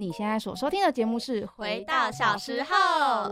[0.00, 2.68] 你现在所收听的节目是《回到小时候》，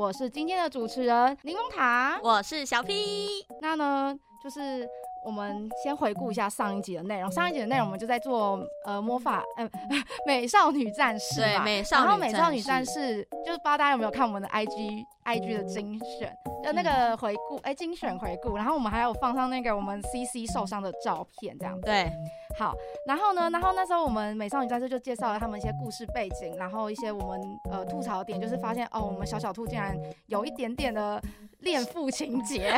[0.00, 3.46] 我是今天的主持人柠檬塔，我是小 P。
[3.60, 4.84] 那呢，就是
[5.26, 7.28] 我们先回顾一下上一集的内容。
[7.32, 9.68] 上一集的内容，我们就在做呃魔法，呃
[10.24, 16.32] 美少女战士对，美少女然后美少女战士，就是不知道大家有没有看我们的 IG IG 的精选，
[16.62, 18.56] 就那个回顾，哎、精选回顾。
[18.56, 21.82] 然后我们还有放上那个我们 CC 受伤的照片，这样子。
[21.82, 22.08] 对，
[22.56, 22.72] 好，
[23.08, 27.40] 然后呢，然后那时候我们美少女战士就介绍了他们一些故事背景，然后一些我们
[27.72, 29.96] 呃吐槽点，就是发现哦，我们小小兔竟然
[30.26, 31.20] 有一点点的
[31.60, 32.76] 恋父情 节，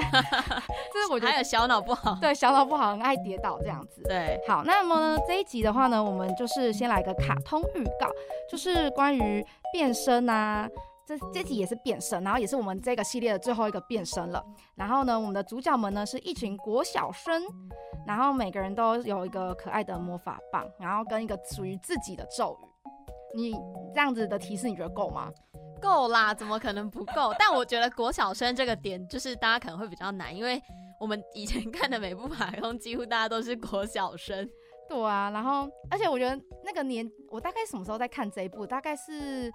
[0.92, 2.16] 这是我觉得还有小脑不好。
[2.20, 4.02] 对小脑不好，很爱跌倒这样子。
[4.04, 8.10] 对，好，那么呢这一集的话呢，我们就是先来个卡通预告，
[8.50, 10.68] 就是关于变身啊。
[11.06, 14.44] 这这集也是变身，然后也是我们这个系列的最后一个变身了。
[14.74, 17.42] 然后呢，我们的主角们呢是一群国小生，
[18.06, 22.68] 然后每个人都有一个可爱的魔法棒，然后跟一个属于自己的咒语。
[23.34, 23.54] 你
[23.94, 25.30] 这样子的提示，你觉得够吗？
[25.80, 27.34] 够啦，怎么可能不够？
[27.38, 30.60] 但我觉得国小生这个点，就是大家可能会比较难，因为
[31.00, 34.48] 我们以前看的每部卡通，几乎大家都是国小生。
[34.88, 38.66] 对啊，然后而且我觉得那个年，我大概什么时候在看这一部？
[38.66, 39.52] 大概是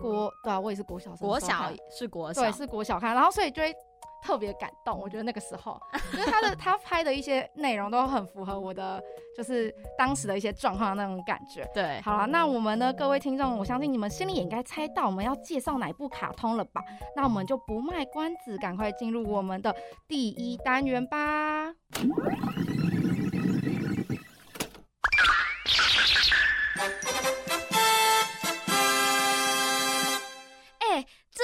[0.00, 3.74] 国，对啊，我也是国小生，国小是国小，对，是国小看，然后所以就会
[4.22, 4.98] 特别感动。
[4.98, 5.80] 我觉得那个时候，
[6.14, 9.02] 因为他的他拍的一些内容都很符合我的，
[9.36, 11.68] 就是当时的一些状况的那种感觉。
[11.74, 16.82] 对，好了，那我们呢，各位听众，我相信你们心里也应该猜到我们要介绍哪部卡通了吧？
[17.16, 19.74] 那我们就不卖关子，赶快进入我们的
[20.06, 21.74] 第一单元吧。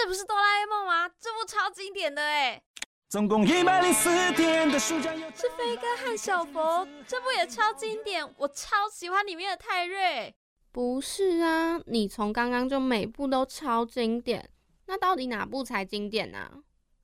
[0.05, 1.08] 这不是哆啦 A 梦吗？
[1.19, 2.60] 这部超经典的哎，
[3.08, 5.30] 总共一百零四天的暑假有。
[5.30, 10.34] 是飞哥和小佛，这部也超经典，我超喜欢里面的泰瑞。
[10.70, 14.50] 不是啊，你从刚刚就每部都超经典，
[14.84, 16.50] 那到底哪部才经典啊？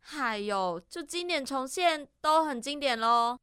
[0.01, 3.39] 还有，就经典重现都很经典喽。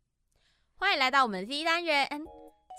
[0.75, 2.07] 欢迎来到我们的第一单元，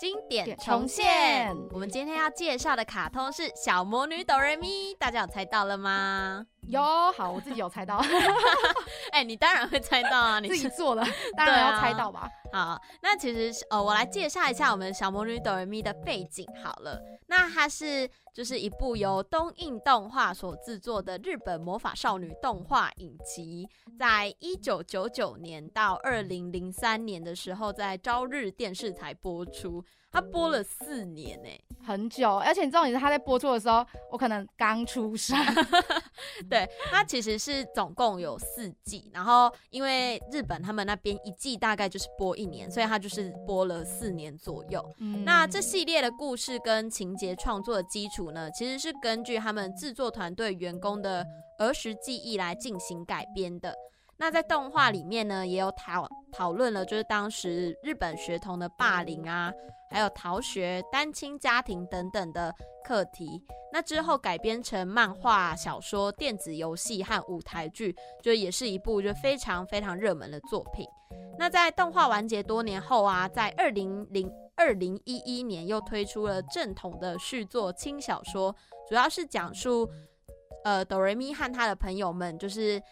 [0.00, 1.52] 经典重现。
[1.72, 6.46] 我们今天要介绍的卡通是《小魔女哆瑞咪》，大家有猜到了吗？
[6.62, 6.82] 有，
[7.12, 7.96] 好，我自己有猜到，
[9.12, 11.02] 哎、你当然会猜到啊，你 自己做的，
[11.36, 12.28] 当然要猜到吧。
[12.52, 17.00] 好，那其实是呃，我来介绍一下我们小魔女哆瑞咪的背景好了。
[17.26, 23.68] 那它是就是一部由东映动画所制作的日本魔法少女动画影集，
[23.98, 31.48] 在一九九九年到二零零三年的时候，在朝日电视台播出，它播了四年呢。
[31.84, 35.36] 很久，而且你知道，你是他在播出的时候，我可能刚出生。
[36.48, 44.84] 对，它其实是总共有四季，然后因为日本他们那边一季大概就是播一年，所以它就是播了四年左右。
[44.98, 51.24] 嗯那这系列的故事跟情节创作的基础呢，其实是根据他们制作团队员工的
[51.58, 53.74] 儿时记忆来进行改编的。
[54.18, 59.52] 那在动画里面呢，也有讨讨论了，就是当时日本学童的霸凌啊，
[59.90, 62.52] 还有逃学、单亲家庭等等的
[62.84, 63.40] 课题。
[63.72, 70.84] 那之后改编成漫画、小说、电子游戏和舞台剧，就也是一部就非常非常热门的作品。
[71.38, 78.52] 那在动画完结多年后啊，在二零零二零一一年又推出了正统的续作轻小说，
[78.88, 79.88] 主要是讲述
[80.64, 82.82] 呃哆瑞咪和他的朋友们就是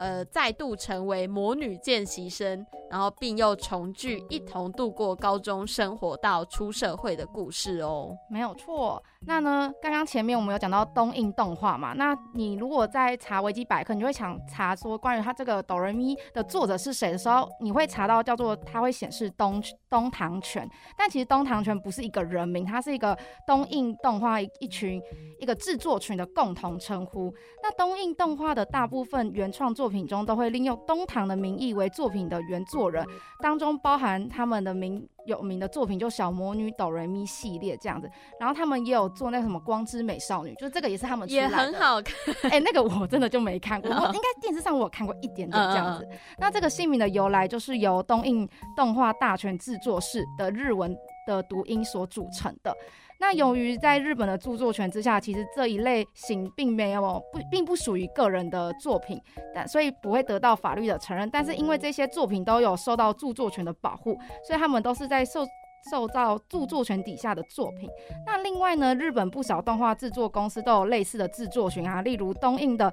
[0.00, 8.16] 呃再度成为魔女见习生，然后并又重聚，一同度过高中生活到出社会的故事哦。
[8.30, 9.02] 没有错。
[9.26, 11.92] 那呢，刚刚前面我们有讲到东映动画嘛？
[11.92, 20.66] 那你如果在查维基百科，你就会想查说关于它这个哆瑞咪的作者是谁的时候，你会查到叫做它会显示东东堂泉，
[20.96, 23.16] 但其实东堂泉不是一个人名，它是一个
[23.46, 24.98] 东映动画一一群
[25.38, 27.30] 一个制作群的共同称呼。
[27.62, 33.06] 那东映动画的大部分原创作品中都会利用东堂的名义为作品的原作人，
[33.42, 38.10] 当中包含他们的名有名的作品，就小魔女哆瑞咪系列这样子。
[38.38, 42.14] 然后他们也有做那个什么光之美少女，就是这个也是他们出来也，很好看，
[42.50, 46.08] 哎、那个我真的就没看过， 我应该电视上我有看过一点点这样子。
[46.38, 50.96] 那这个姓名的由来，就是由东映动画大全制作室的日文
[51.26, 52.74] 的读音所组成的。
[53.20, 59.20] 那由于在日本的著作权之下，其实这一类型并没有不并不属于个人的作品，
[59.54, 61.28] 但所以不会得到法律的承认。
[61.30, 65.46] 但是因为这些作品都有受到著作权的保护，所以他们都是在受
[65.90, 67.88] 受到著作权底下的作品。
[68.26, 72.92] 那另外呢，日本不少动画制作公司都有类似的制作群啊，例如东映的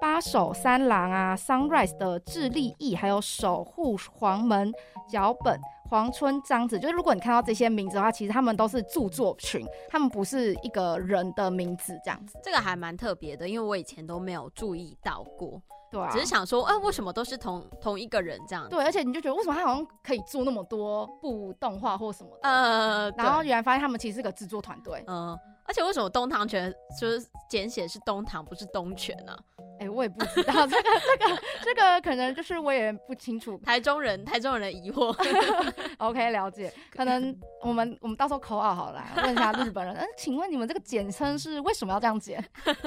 [0.00, 4.72] 八手三郎啊，Sunrise 的智利翼，还有守护黄门
[5.08, 12.38] 脚本、黄春章子，就是如果你看到这些名字的话，其实他们都是著作群，他们不是一个人的名字这样子。
[12.42, 18.68] 这个还蛮特别的，因为我以前都没有注意到过，对啊，只是想说，哎、为什么都是同同一个人这样？
[18.68, 25.04] 对，而且你就觉得为什么他好像可以做那么多部动画或什么的，呃，然后对原来发现他们其实是个制作团队。
[25.06, 29.36] 嗯、而且为什么东堂泉就是简写是东堂，不是东泉呢、
[29.80, 33.58] 哎、我也不知道这个这个这个可能就是我也不清楚。
[33.58, 35.14] 台中人，台中人的疑惑。
[35.98, 36.72] OK，了解。
[36.90, 42.42] 可能我们我们到时候口耳好了，问一下日本人，嗯，请问你们这个简称是为什么要这样简？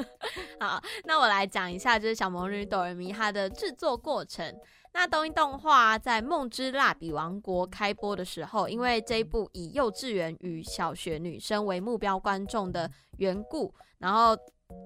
[0.59, 4.55] 好，那我来讲一下，就是小魔女哆瑞咪它的制作过程。
[4.93, 14.35] 那东映动画在《梦之蜡笔王国》开播的时候，因为这一部以幼稚园与小学女生为目标观众的缘故，然后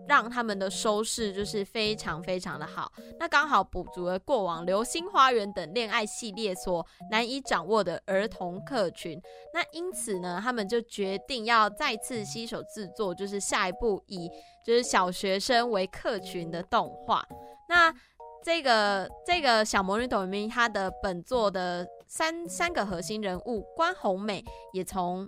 [0.07, 2.91] 让他们的收视就是非常非常的好。
[3.19, 9.19] 那刚好补足了过往《流星花园》等恋爱系列所难以掌握的儿童客群。
[9.53, 14.29] 那因此呢，他们就决定要再次携手制作，就是下一部以
[14.65, 17.25] 就是小学生为客群的动画。
[17.69, 17.91] 那
[18.43, 24.43] 这个这个小魔女哆咪，她的本作的三三个核心人物关宏美
[24.73, 25.27] 也从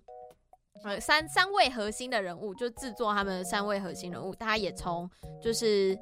[0.84, 5.10] 呃三三位核心的人物，就制作他们三位核心人物，她也从
[5.42, 5.98] 就是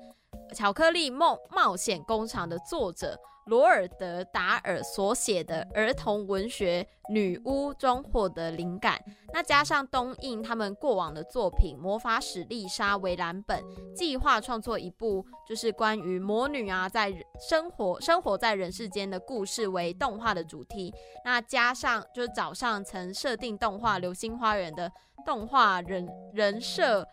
[0.56, 9.02] 巧克力梦冒险工厂的作者罗尔德达尔所写的儿童文学《女巫》中获得灵感。
[9.34, 13.62] 那加上东映他们过往的作品《魔法使丽莎》为蓝本，
[13.96, 17.14] 计划创作一部就是关于魔女啊在
[17.50, 20.94] 生活生活在人世间的故事为动画的主题。
[21.26, 24.92] 那加上就是早上曾设定动画《流星花园》的
[25.26, 27.06] 动画人人设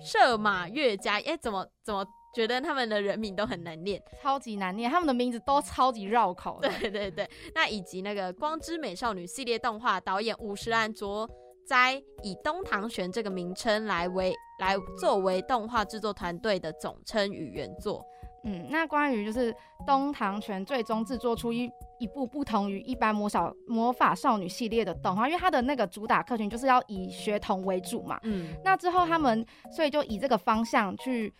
[0.00, 2.04] 射马月家，哎，怎么怎么
[2.38, 4.00] 觉得他们的人名都很难念？
[4.22, 6.68] 超级难念，他们的名字都超级绕口的。
[6.78, 11.28] 对对对，那以及那个《光之美少女》系列动画导演五十岚卓
[11.66, 18.04] 哉以东堂玄这个名称来为来作为动画制作团队的总称与原作。
[18.44, 19.52] 嗯，那关于就是
[19.84, 21.68] 东堂泉最终制作出一
[21.98, 28.16] 一部不同于一般魔小魔法少女系列的动画，因为它的那个主打客群就是要以学童为主嘛。
[28.22, 31.34] 嗯，那之后他们所以就以这个方向去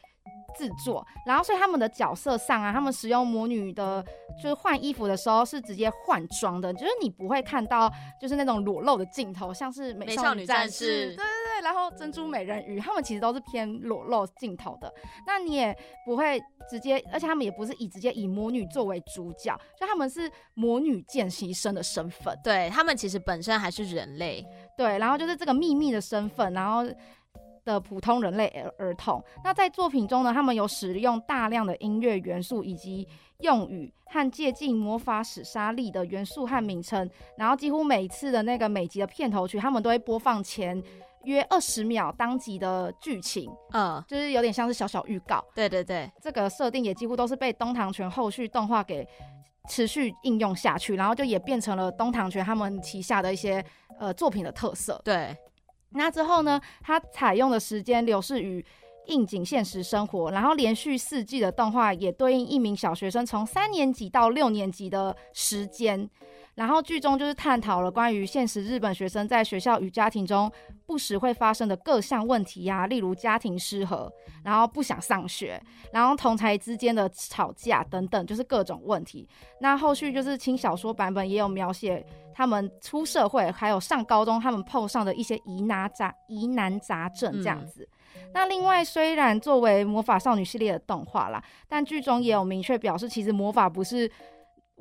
[0.57, 4.05] 制作，然后所以他们的角色上啊，他们使用魔女的，
[4.43, 14.93] 就是换衣服的时候是直接换装的，就是你不会看到就是那种裸露的镜头，像是美美少女战士对对对，然后珍珠美人鱼，他们其实都是偏裸露镜头的，
[15.27, 22.37] 那你也不会直接，而且他们也不是以直接以魔女作为主角，就他们是魔女见习生的身份。
[22.43, 24.45] 对他们其实本身还是人类。
[24.77, 26.85] 对，然后就是这个秘密的身份，然后
[27.69, 29.23] 的普通人类儿儿童。
[29.45, 33.07] 那在作品中呢，他们有使用大量的音乐元素以及
[33.41, 40.83] 用语和借鉴魔法史莎莉的元素和名称，然后几乎每次的那个每集的片头曲，他们都会播放前
[41.25, 45.45] 约二十秒当集的剧情，嗯，就是有点像是小小预告。
[45.55, 49.07] 对对对，这个设定也几乎都是被东堂泉后续动画给
[49.69, 53.63] 持续应用下去，然后就也变成了东堂泉他们旗下的一些
[53.99, 55.01] 呃作品的特色。
[55.05, 55.37] 对，
[55.91, 58.65] 那之后呢，它采用的时间流逝于
[59.07, 66.09] 应景现实生活，然后连续四季的动画也对应一名小学生从三年级到六年级的时间。
[66.59, 70.51] 然后剧中就是探讨了关于现实日本学生在学校与家庭中
[70.85, 74.13] 不时会发生的各项问题呀、例如家庭失和，
[74.43, 75.63] 然后不想上学，
[75.93, 79.29] 然后同才之间的吵架等等，就是各种问题。
[79.61, 87.89] 那后续就是轻小说版本也有描写他们出社会还有上高中他们碰上的一些疑难杂疑难杂症这样子。
[88.35, 94.11] 那另外，虽然作为魔法少女系列的动画啦，但剧中也有明确表示，其实魔法不是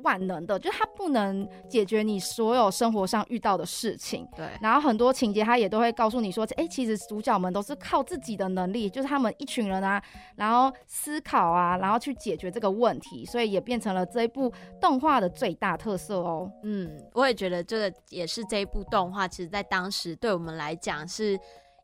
[0.02, 4.26] 万能的，就是它不能解决你所有生活上遇到的事情。
[4.36, 10.02] 对，然后很多情节它也都会告诉你说，哎、其实主角们都是靠自己的能力，就是他们一群人啊，
[10.36, 16.50] 然后思考啊，然后去解决这个问题，所以也变成了这一部动画的最大特色哦。
[16.62, 21.38] 嗯，我也觉得这个也是这一部动画，其实在当时对我们来讲是。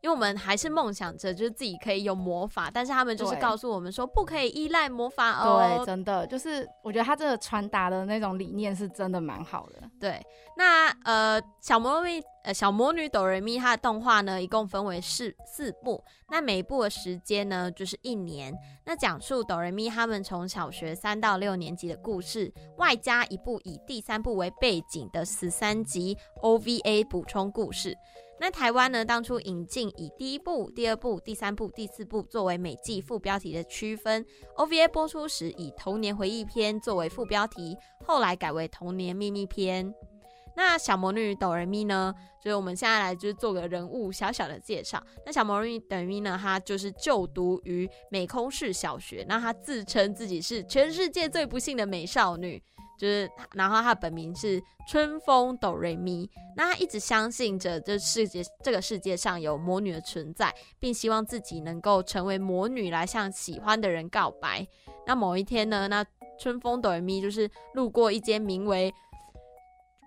[0.05, 5.79] 因为我们还是梦想着，就是自己可以有魔法，但是他们就是告诉我们说，不可以依赖魔法哦。
[5.79, 9.81] 对，真的就是我觉得他这个传达的那种理念是真的蛮好的。
[9.99, 10.23] 对，
[10.59, 27.97] 那呃，小魔女呃小魔女哆瑞咪它的动画呢，一共分为四四部，那每一部的时间呢就是一年，那讲述哆瑞咪他们从小学三到六年级的故事，外加一部以第三部为背景的十三集 OVA 补充故事。
[28.41, 34.25] 那台湾呢，当初引进以第一部、第二部、第三部、第四部作为每季副标题的区分
[34.57, 39.95] ，OVA 播出时以童年回忆篇作为副标题，后来改为童年秘密篇。
[40.57, 45.03] 那小魔女哆瑞咪呢，所以我们现在来就是做个人物小小的介绍。
[45.25, 52.63] 那小魔女哆瑞咪呢，她就是就读于美空市小学，那她自称自己是全世界最不幸的美少女。
[52.99, 64.67] 就是，然后他本名是春风哆瑞咪，那他一直相信着这世界这个世界上有魔女的存在，并希望自己能够成为魔女来向喜欢的人告白。
[65.07, 66.05] 那某一天呢，那
[66.39, 68.93] 春风哆瑞咪就是路过一间名为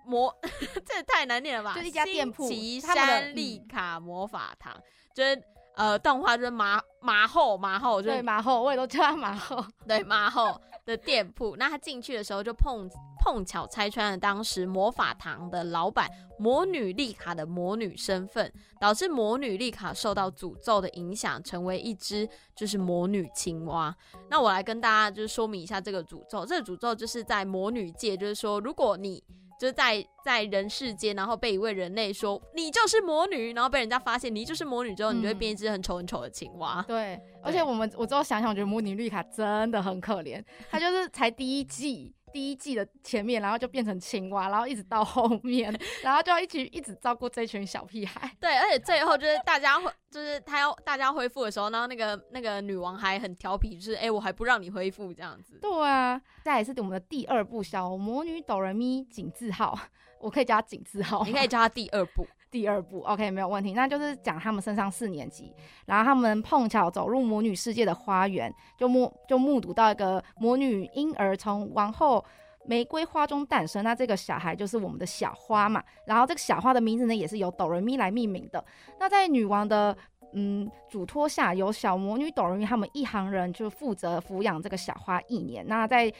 [0.04, 0.34] 魔，
[0.86, 1.74] 这也太难念了吧？
[1.74, 4.74] 就是一家店铺新奇山丽卡魔法堂，
[5.14, 5.40] 就是
[5.76, 9.64] 呃动画就是马马后马后就是对马后，我也都叫他马后。
[9.86, 11.54] 对马后的店铺。
[11.56, 12.88] 那他进去的时候就碰
[13.20, 23.94] 碰巧拆穿了当时魔法堂的老板魔女丽卡的魔女身份，导致魔女丽卡受到诅咒的影响，成为一只就是魔女青蛙。
[24.30, 29.22] 那我来跟大家就是说明一下这个诅咒，这个诅咒就是在魔女界，就是说如果你
[29.58, 36.84] 就是在在人世间，然后被一位人类说你就是魔女，然后被人家发现你就是魔女之后，你就会嗯变一只很丑很丑的青蛙。
[36.86, 42.14] 对，而且我们我之后想想，我觉得魔女绿卡真的很可怜，她就是才第一季。
[42.32, 48.30] 第一季的前面，然后就变成青蛙，然后一直到后面， 然后就要一起一直照顾这群小屁孩。
[48.40, 55.58] 对，而且最后就是大家会，就是他要大家恢复的时候，然后那个那个女王还很调皮，就是哎、诶我还不让你恢复这样子。
[55.60, 59.78] 对啊，再也是我们的第二部小魔女哆瑞咪井字号，
[60.20, 63.72] 我可以叫她井字号，你可以叫他第二部，第二部，OK，没有问题。
[63.72, 65.54] 那就是讲他们升上四年级，
[65.86, 72.24] 然后他们碰巧走入魔女世界的花园，就目就目睹到一个魔女婴儿从王后
[72.64, 73.84] 玫瑰花中诞生。
[73.84, 75.82] 那这个小孩就是我们的小花嘛。
[76.06, 78.64] 然后这个小花的名字呢，也是由哆瑞咪来命名的。
[78.98, 79.96] 那在女王的
[80.32, 85.66] 嗯嘱托下，由小魔女哆瑞咪他们一行人就负责抚养这个小花一年。
[85.66, 86.12] 那在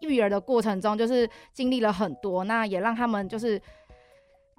[0.00, 3.60] 育儿的过程中，就是经历了很多，那也让他们就是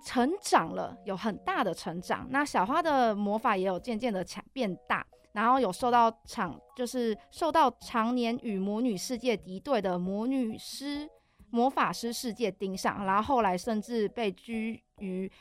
[0.04, 2.28] 成长了，有很大的成长。
[2.30, 11.10] 那小花的魔法也有渐渐的强变大，然后有受到常就是受到常年与魔女世界敌对的魔女师
[11.50, 15.32] 魔法师世界盯上，然后后来甚至被居于。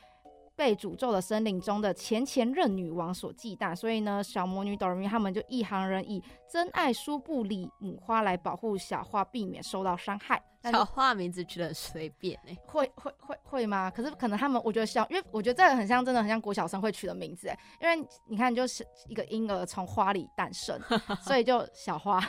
[0.57, 6.19] 被诅咒的森林中的前前任女王所忌惮，所以呢，小魔女哆瑞咪他们就一行人以
[6.51, 10.41] 真爱苏布里母花来保护小花，避免受到伤害。
[10.63, 13.89] 小花名字取得很随便哎、会会会会吗？
[13.89, 17.59] 可是可能他们，我觉得小，因为我觉得这个很像，真的很像国小生会取的名字哎。
[17.81, 20.79] 因为你看，就是一个婴儿从花里诞生，
[21.21, 22.19] 所以就小花，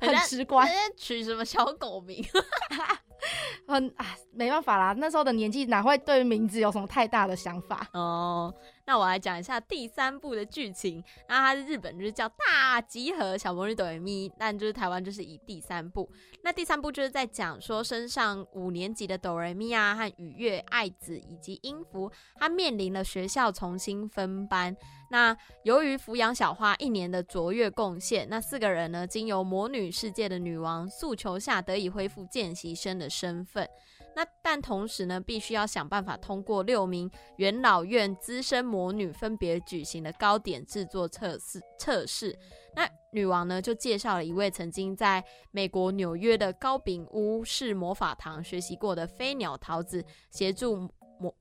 [0.00, 2.24] 很直观，取什么小狗名？
[3.68, 7.86] 很啊，没办法啦，那时候的年纪哪会对名字有什么太大的想法？
[7.92, 8.54] 哦，
[8.86, 11.04] 那我来讲一下第三部的剧情。
[11.28, 16.10] 那它是日本就是叫大集合小魔女哆瑞咪，但就是台湾就是以第三部。
[16.42, 24.74] 那第三部就是在讲说升上五年级的哆瑞咪啊和雨月、爱子以及音符，他面临了学校重新分班。
[25.10, 33.68] 那由于抚养小花一年的卓越贡献，那四个人呢，经由魔女世界的女王诉求下，得以恢复见习生的身份。
[34.14, 42.36] 那但同时呢，必须要想办法通过六名元老院资深魔女分别举行的糕点制作测试测试。
[42.74, 50.88] 那女王呢就介绍了一位曾经在美国纽约的高饼屋式魔法堂学习过的飞鸟桃子，协助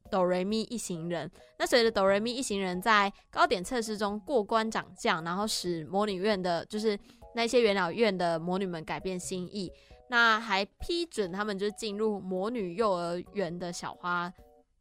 [0.09, 1.29] 哆瑞咪一行人。
[1.57, 6.97] 那随着哆瑞咪一行人在糕点测试中过关斩将，然后使魔女院的，就是
[7.35, 9.71] 那些元老院的魔女们改变心意。
[10.09, 14.31] 那还批准他们就进入魔女幼儿园的小花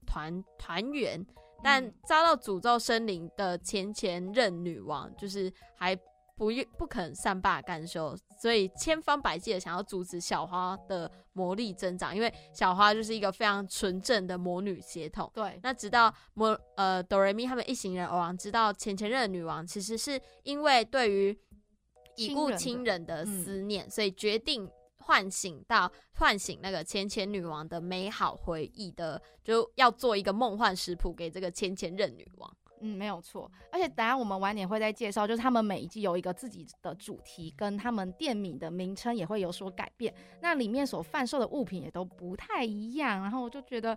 [0.07, 1.26] 团团员，
[1.65, 5.99] 但遭到诅咒森林的前前任女王，就是还
[6.37, 15.31] 不愿不肯善罢甘休，所以千方百计的想要阻止小花的魔力增长，因为小花就是一个非常纯正的魔女血统。
[15.35, 21.37] 对，那直到魔呃哆瑞咪他们一行人偶然知道前前任的女王其实是因为对于
[22.16, 32.57] 已故亲亲人的嗯思念，所以决定唤醒到唤醒那个前前女王的美好回忆的，就要做一个梦幻食谱给这个前前任女王。
[32.80, 33.50] 嗯，没有错。
[33.73, 40.14] 而且等下我们晚点会再介绍，就是他们每一季有一个自己的主题，跟他们店名的名称也会有所改变。
[40.40, 43.23] 那里面所贩售的物品也都不太一样。
[43.23, 43.97] 然后我就觉得，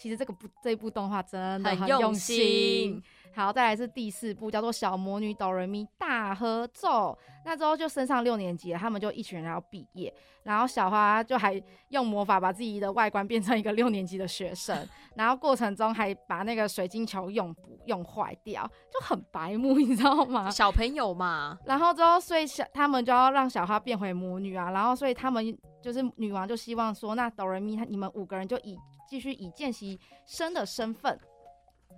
[0.00, 3.02] 其实这个部这一部动画真的很用心
[3.32, 7.12] 好，再来是第四部，叫做《小魔女哆瑞咪大合奏》。
[7.44, 14.76] 那之后就升上六年级了，他们就一群人要毕业，然后小花就还用魔法把自己的外观变成一个六年级的学生，
[15.14, 20.50] 然后过程中还把那个水晶球用不用坏掉，就很白目，你知道吗？
[20.50, 28.76] 小朋友嘛，然后之后，所以小他们就要让小花变回魔女啊，然后所以他们就是女王就希望说，那哆瑞咪她你们五个人就以
[29.10, 31.18] 继续以见习生的身份，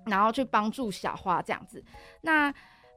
[0.07, 1.85] 然后去帮助小花这样子。
[2.23, 2.53] 那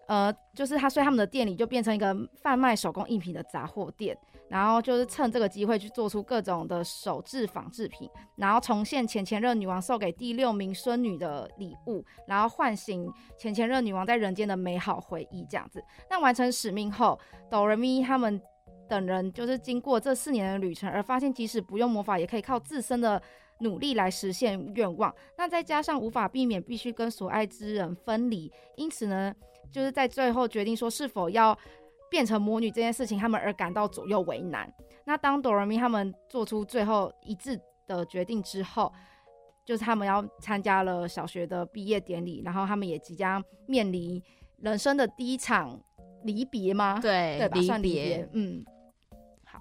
[0.08, 4.16] 呃，就是他，所以他们的店里就变成一个贩卖手工艺品的杂货店，
[4.48, 15.84] 然后就是趁这个机会去做出各种的手制仿制品，然后重现前前任女王送给第六名孙女的礼物，然后唤醒前前任女王在人间的美好回忆，这样子。
[16.08, 17.20] 那完成使命后，
[17.50, 18.40] 哆瑞咪他们
[18.88, 23.20] 等人就是经过这四年的旅程，而发现即使不用魔法，也可以靠自身的
[23.60, 25.14] 努力来实现愿望。
[25.38, 29.34] 那再加上无法避免必须跟所爱之人分离，因此呢。
[29.72, 31.58] 就是在最后决定说是否要
[32.10, 34.74] 变成魔女这件事情，他们而感到左右为难。
[35.04, 38.94] 那当哆瑞咪他们做出最后一致的决定之后，
[39.66, 44.22] 就是他们要参加了小学的毕业典礼，然后他们也即将面临
[44.60, 45.78] 人生的第一场
[46.24, 46.98] 离别吗？
[47.02, 47.62] 对，对吧？
[47.64, 48.30] 算离别别。
[48.32, 48.64] 嗯，
[49.44, 49.60] 好。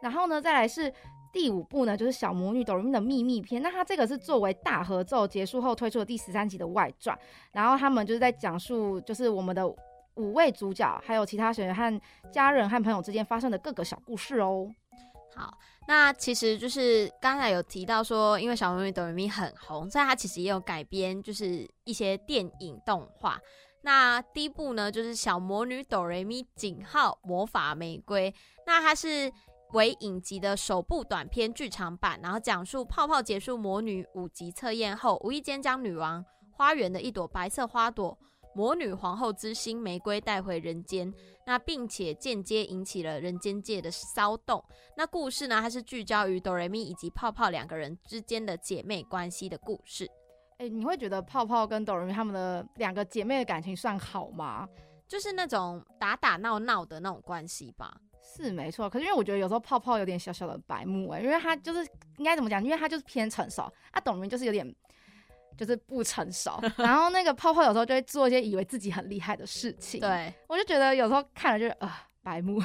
[0.00, 0.92] 然后呢，再来是
[1.36, 3.60] 第五部呢，就是小魔女哆瑞咪的秘密篇。
[3.60, 7.14] 那它这个是作为大合奏结束后推出的第十三集的外传。
[7.52, 9.68] 然后他们就是在讲述，就是我们的
[10.14, 12.00] 五位主角，还有其他学员和
[12.32, 14.66] 家人和朋友之间发生的各个小故事哦。
[15.34, 15.52] 好，
[15.86, 23.38] 那其实就是刚才有提到说，因为小魔女哆瑞咪很红，所以它其实也有改编，就是一些电影动画。
[23.82, 28.34] 那第一部呢，就是小魔女哆瑞咪井号魔法玫瑰，
[28.66, 29.30] 那它是
[29.72, 38.16] 为影集的首部短片剧场版，然后讲述泡泡结束魔女五级测验后，无意间将女王花园的一朵白色花朵。
[38.54, 41.12] 魔女皇后之心玫瑰带回人间，
[41.44, 44.64] 那并且间接引起了人间界的骚动。
[44.96, 50.08] 那故事呢，它是聚焦于哆瑞咪以及泡泡两个人之间的姐妹关系的故事。
[50.56, 54.66] 哎，你会觉得泡泡跟哆瑞咪他们的两个姐妹的感情算好吗？
[55.06, 57.94] 就是那种打打闹闹的那种关系吧。
[58.34, 62.62] 是没错，可是因为我觉得有时候泡泡有点小小的白目哎，因为他就是应该怎么讲？
[62.62, 64.74] 因为他就是偏成熟，啊，董明就是有点。
[65.58, 69.98] 就是不成熟， 然后那个泡泡有时候就会做一些以为自己很厉害的事情。
[69.98, 71.90] 对，我就觉得有时候看了就是呃
[72.22, 72.62] 白目。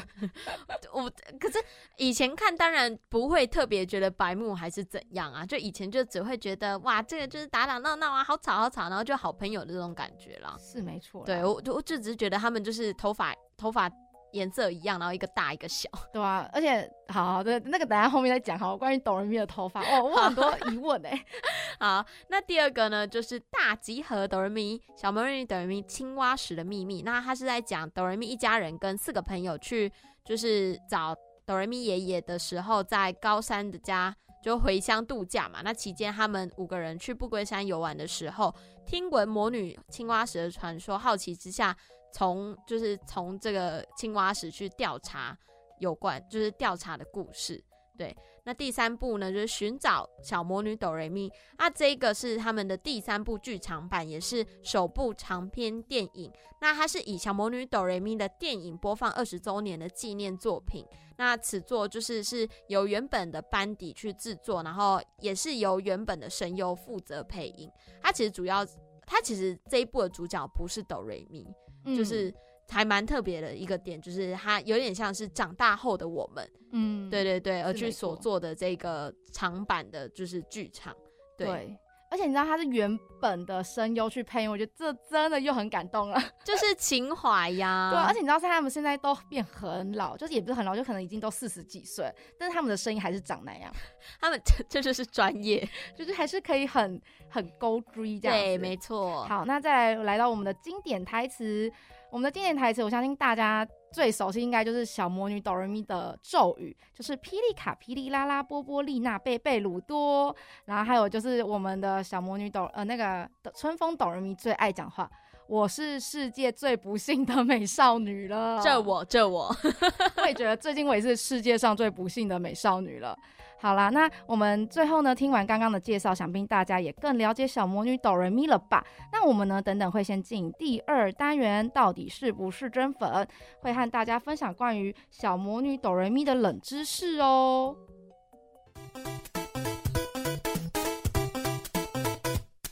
[0.91, 1.58] 我可是
[1.96, 10.58] 以前看当然不会特别觉得白目还是怎样啊，就以前就只会觉得哇这个就是打打闹闹啊，好吵好吵，然后就好朋友的这种感觉啦。
[10.60, 11.24] 是没错。
[11.26, 13.89] 对我就我就只是觉得他们就是头发头发。
[14.34, 18.78] 颜色一样，然后一个大一个小，对啊，而且好好的那个，等下后面再讲好。
[18.78, 21.26] 关于哆瑞咪的头发，哦，我很多疑问哎。
[21.80, 27.02] 好，那第二个呢，就是大集合哆瑞咪小魔女哆瑞咪青蛙石的秘密。
[27.02, 29.91] 那他是在讲哆瑞咪一家人跟四个朋友去，
[30.24, 31.15] 就是找
[31.46, 35.62] 哆瑞咪爷爷的时候，在高山的家就回乡度假嘛。
[35.63, 38.54] 那期间他们五个人去不归山游玩的时候，
[38.86, 41.76] 听闻魔女青蛙石的传说，好奇之下。
[42.12, 45.38] 从就是从这个青蛙石去调查
[45.80, 47.63] 有关，就是调查的故事。
[47.97, 51.32] 对，那第三部呢，就是寻找小魔女哆瑞咪。
[51.60, 56.32] 那这个是他们的第三部剧场版，也是首部长篇电影。
[56.62, 60.84] 那它是以小魔女哆瑞咪的电影播放二十周年的纪念作品。
[61.17, 67.69] 那此作就是是由原本的班底去制作，然后也是由原本的声优负责配音。
[68.02, 68.65] 它其实主要，
[69.06, 71.45] 它其实这一部的主角不是哆瑞咪。
[71.86, 72.34] 就是
[72.70, 80.96] 还蛮特别的一个点，就是它有点像是长大后的我们，嗯，对对对，而去所做的这个长版的，就是剧场，
[81.38, 81.78] 对。
[82.12, 87.89] 而且你知道他是原本的声优去配音，我觉得这真的又很感动了， 就是情怀呀。
[87.89, 93.74] 对，而且你知道他们现在都变很老，就是也不是很老，就可能已经都四十几岁，但是他们的声音还是长那样。
[94.19, 98.38] 他们这 这就是专业，就是还是可以很很勾追这样。
[98.38, 99.24] 对，没错。
[99.26, 101.71] 好，那再来到我们的经典台词，
[102.12, 103.67] 我们的经典台词，我相信大家。
[103.93, 115.12] 最熟悉应该就是小魔女哆瑞咪的咒语，就是霹雳卡、霹雳拉拉、波波丽娜、贝贝鲁多，然后还有就是我们的小魔女哆呃那个春风哆瑞咪最爱讲话，
[115.45, 118.62] 我是世界最不幸的美少女了。
[118.63, 119.54] 这我这我，
[120.15, 123.13] 我也觉得最近我也是世界上最不幸的美少女了。
[123.62, 128.84] 好啦，那我们最后呢，听完刚刚的介绍，想必大家也更了解小魔女哆瑞咪了吧？
[129.12, 133.28] 那我们呢，等等会先进第二单元，到底是不是真粉？
[133.60, 137.76] 会和大家分享关于小魔女哆瑞咪的冷知识哦。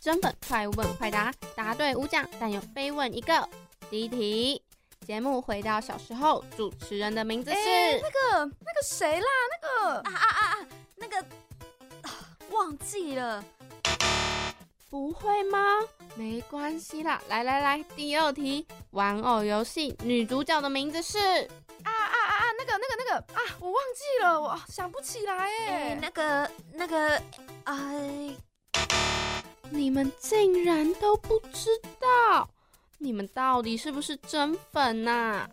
[0.02, 3.47] 真粉快问快答，答对五奖，但有非问一个。
[3.91, 4.60] 第一题，
[5.06, 9.28] 节目回到小时候，主持人的名字是那个那个谁啦？
[9.52, 10.67] 那个啊啊啊啊！
[10.99, 11.25] 那个
[12.51, 13.43] 忘记了，
[14.89, 15.59] 不会吗？
[16.15, 21.17] 没关系啦，来来来，第二题，玩偶游戏女主角的名字是
[21.83, 22.45] 啊啊啊啊！
[22.57, 25.95] 那个那个那个啊，我忘记了，我想不起来哎。
[26.01, 27.21] 那个那个，
[27.63, 28.35] 哎，
[29.69, 32.49] 你们竟然都不知道？
[32.97, 35.49] 你们到底是不是真粉呐、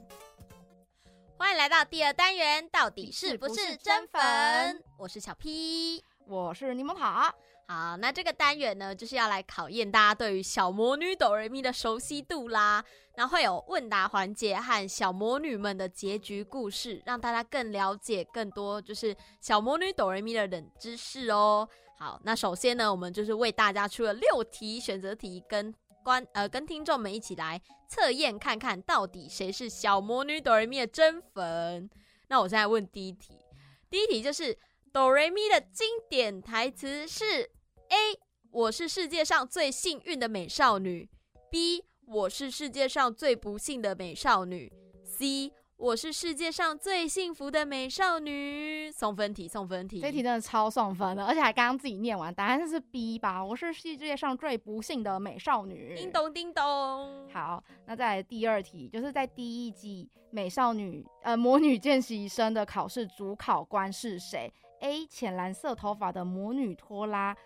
[1.39, 4.83] 欢迎来到第二单元，到底是不是真真粉粉？
[4.97, 6.03] 我是小 P。
[6.27, 7.33] 我是柠檬塔，
[7.69, 12.83] 好，那这个单元呢，就是要来考验大家对于小魔女哆瑞咪的熟悉度啦。
[13.17, 21.69] 然后会有问答环节和小魔女们的结局故事，让大家更了解更多就是小魔女哆瑞咪的冷知识哦。
[21.99, 25.75] 好，那首先呢，我们就是为大家出了六题选择题，跟
[26.07, 31.91] 观呃跟听众们一起来测验看看到底谁是小魔女哆瑞咪的真粉。
[32.29, 33.37] 那我现在问第一题，
[33.91, 34.57] 第一题就是
[34.93, 37.25] 哆瑞咪的经典台词是
[37.89, 38.21] A：
[38.53, 41.11] 我是世界上最幸运的美少女
[41.51, 44.73] ；B：我是世界上最不幸的美少女
[45.05, 48.91] ；C：我是世界上最幸福的美少女。
[48.91, 50.01] 送分题，送分题。
[50.01, 53.45] 这题真的超送分的，而且还刚刚自己念完，答案是 B 吧？
[53.45, 55.95] 我是世界上最不幸的美少女。
[55.95, 57.29] 叮咚叮咚。
[57.31, 65.07] 好，那再来第二题，就是在第一季美少女呃魔女见习生的考试主考官是谁？A.
[65.07, 67.37] 浅蓝色头发的魔女拖拉，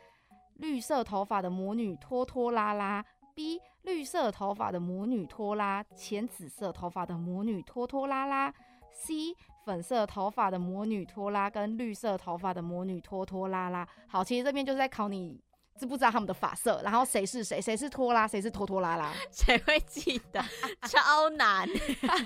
[0.55, 3.05] 绿色头发的魔女拖拖拉拉。
[3.35, 3.61] B.
[3.83, 8.53] 绿色头发的魔女拖拉，浅紫色头发的魔女拖拖拉拉。
[8.93, 9.35] C.
[9.65, 13.87] 粉色头发的魔女拖拉跟绿色头发的魔女拖拖拉拉。
[14.09, 15.41] 好，其实这边就是在考你
[15.79, 19.13] 知不知道他们的发色，然后谁是谁，谁是拖拉，谁是拖拖拉拉。
[19.31, 20.43] 谁会记得？
[20.89, 21.69] 超难。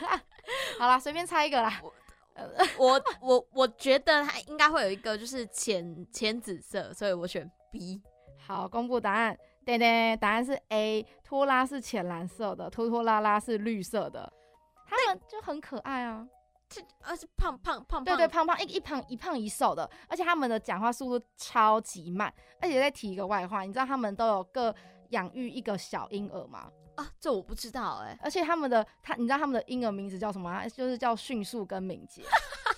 [0.79, 1.81] 好啦，随便猜一个啦。
[2.79, 8.03] 我我我觉得它应该会有一个就是浅浅紫色，所以我选 B。
[8.47, 9.39] 好，公布答案。
[9.65, 14.33] 对对，答案是 A，拖拉是浅蓝色的，拖拖拉拉是绿色的。
[14.87, 16.27] 他们就很可爱啊，
[16.69, 22.33] 这而是胖胖胖胖，对对，胖胖一一胖一胖一瘦的，而且他们的讲话速度超级慢。
[22.61, 24.75] 而且再提一个外话，你知道他们都有各
[25.11, 26.71] 养育一个小婴儿吗？
[26.97, 30.69] 啊，这我不知道哎、而且他们的他，你知道他们的婴儿名字叫什么啊？
[30.69, 32.23] 就是叫迅速跟敏捷。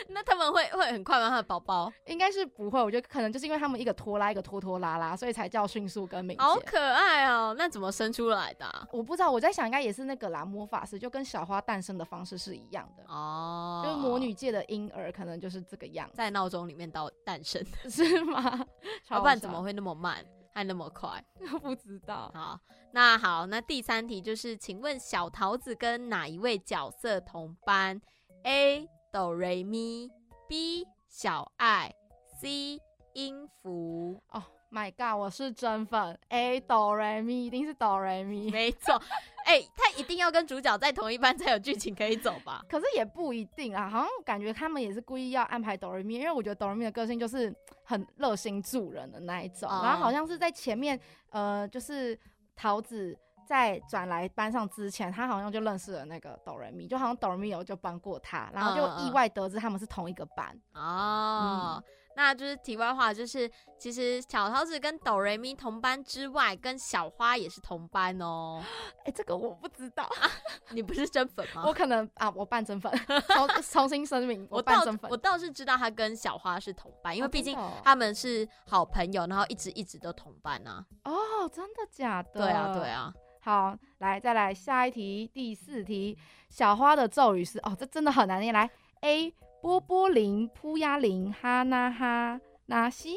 [0.10, 1.28] 那他们会会很快吗？
[1.28, 6.42] 他的宝宝应该是不会，我觉得可能就是因为他们一个拖拉一个拖拖拉拉，所以才叫迅速跟敏捷。
[6.42, 18.66] 好可爱哦、那怎么生出来的啊、我不知道，我在想应该也是那个啦，魔法师就跟小花诞生的方式是一样的，哦，就是魔女界的婴儿可能就是这个样在闹钟里面到诞生，子， 是吗？
[19.08, 21.22] 老板怎么会那么慢，还那么快？
[21.40, 22.30] 会不知道？
[22.34, 22.58] 好，
[22.92, 28.00] 那好，那第三题就是，请问小桃子跟哪一位角色同班
[28.44, 28.88] ？A.
[29.18, 30.08] 哆瑞咪
[30.46, 30.86] ，B.
[31.08, 31.92] 小爱
[32.40, 32.80] ，C.
[33.14, 34.16] 音符。
[34.30, 38.94] 哦、my god，我是真粉，A 哆来咪一定是哆来咪，没错，
[39.44, 42.64] 哎、他一定要跟主角在同一班才有剧情可以走吧？
[42.68, 47.52] 可是也不一定啊，好像感觉他们也是故意要安排哆来咪，因为我觉得哆来咪的个性就是
[47.82, 50.96] 很热心助人的那一种，哦然后好像是在前面，
[51.30, 52.16] 呃，就是
[52.54, 53.18] 桃子。
[53.48, 60.54] 在转来班上之前，他好像就认识了那个哆瑞咪，就好像哆瑞咪有就帮过他，然后就意外得知他们是同一个班。
[60.74, 61.82] 哦，
[62.14, 68.62] 那就是题外话，就是其实小桃子跟哆瑞咪同班之外，跟小花也是同班哦。
[69.06, 70.06] 哎、这个我不知道，
[70.72, 71.64] 你不是真粉吗？
[71.66, 72.92] 我可能啊，我扮真粉，
[73.34, 75.16] 重重新声明，我倒扮真粉我。
[75.16, 80.84] 倒是知道他跟小花是同班，因为哦毕竟他们是好朋友，然后一直一直都同班啊。
[81.04, 82.40] 哦，真的假的？
[82.40, 82.90] 对啊，对。
[82.90, 83.10] 啊。
[83.48, 86.18] 好，来再来下一题，第四题，
[86.50, 88.52] 小花的咒语是哦，这真的很难念。
[88.52, 88.68] 来
[89.00, 89.32] ，A
[89.62, 93.16] 波波林扑呀林哈那哈那西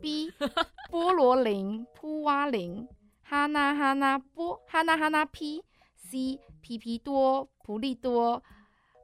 [0.00, 0.30] ，B
[0.92, 2.86] 菠萝林扑哇林
[3.24, 8.40] 哈那哈那波哈那哈那 P，C 皮皮多普利多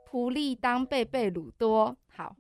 [0.07, 1.97] 普利当贝贝鲁多。
[2.07, 2.37] 好，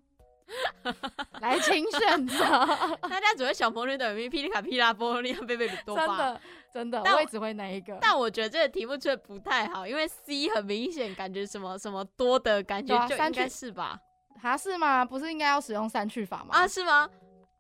[1.41, 2.39] 来，请选择。
[3.09, 6.07] 大家只会小魔女等于霹雳卡霹拉波利亚贝贝鲁多吧？
[6.07, 6.41] 真的
[6.73, 7.97] 真的，我也只会哪一个。
[8.01, 13.99] 但我觉得这个题目出的不太好，因为 C 很明显感觉什么什么多的感觉，就应该是吧？
[14.41, 15.05] 哈是吗？
[15.05, 16.51] 不是应该要使用三去法吗？
[16.53, 17.09] 啊，，是吗？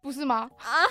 [0.02, 0.50] 不是吗？
[0.58, 0.84] 啊，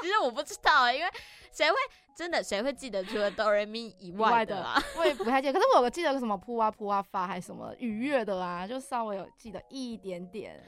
[0.00, 1.10] 其实我不知道啊、因为
[1.52, 1.76] 谁会
[2.16, 4.82] 真的谁会记得除了哆瑞咪以外的啦啊？
[4.98, 10.60] 我也不太记得，可是我记得个什么扑啊扑啊发还是什么愉悦的啊，就稍微有记得一点点。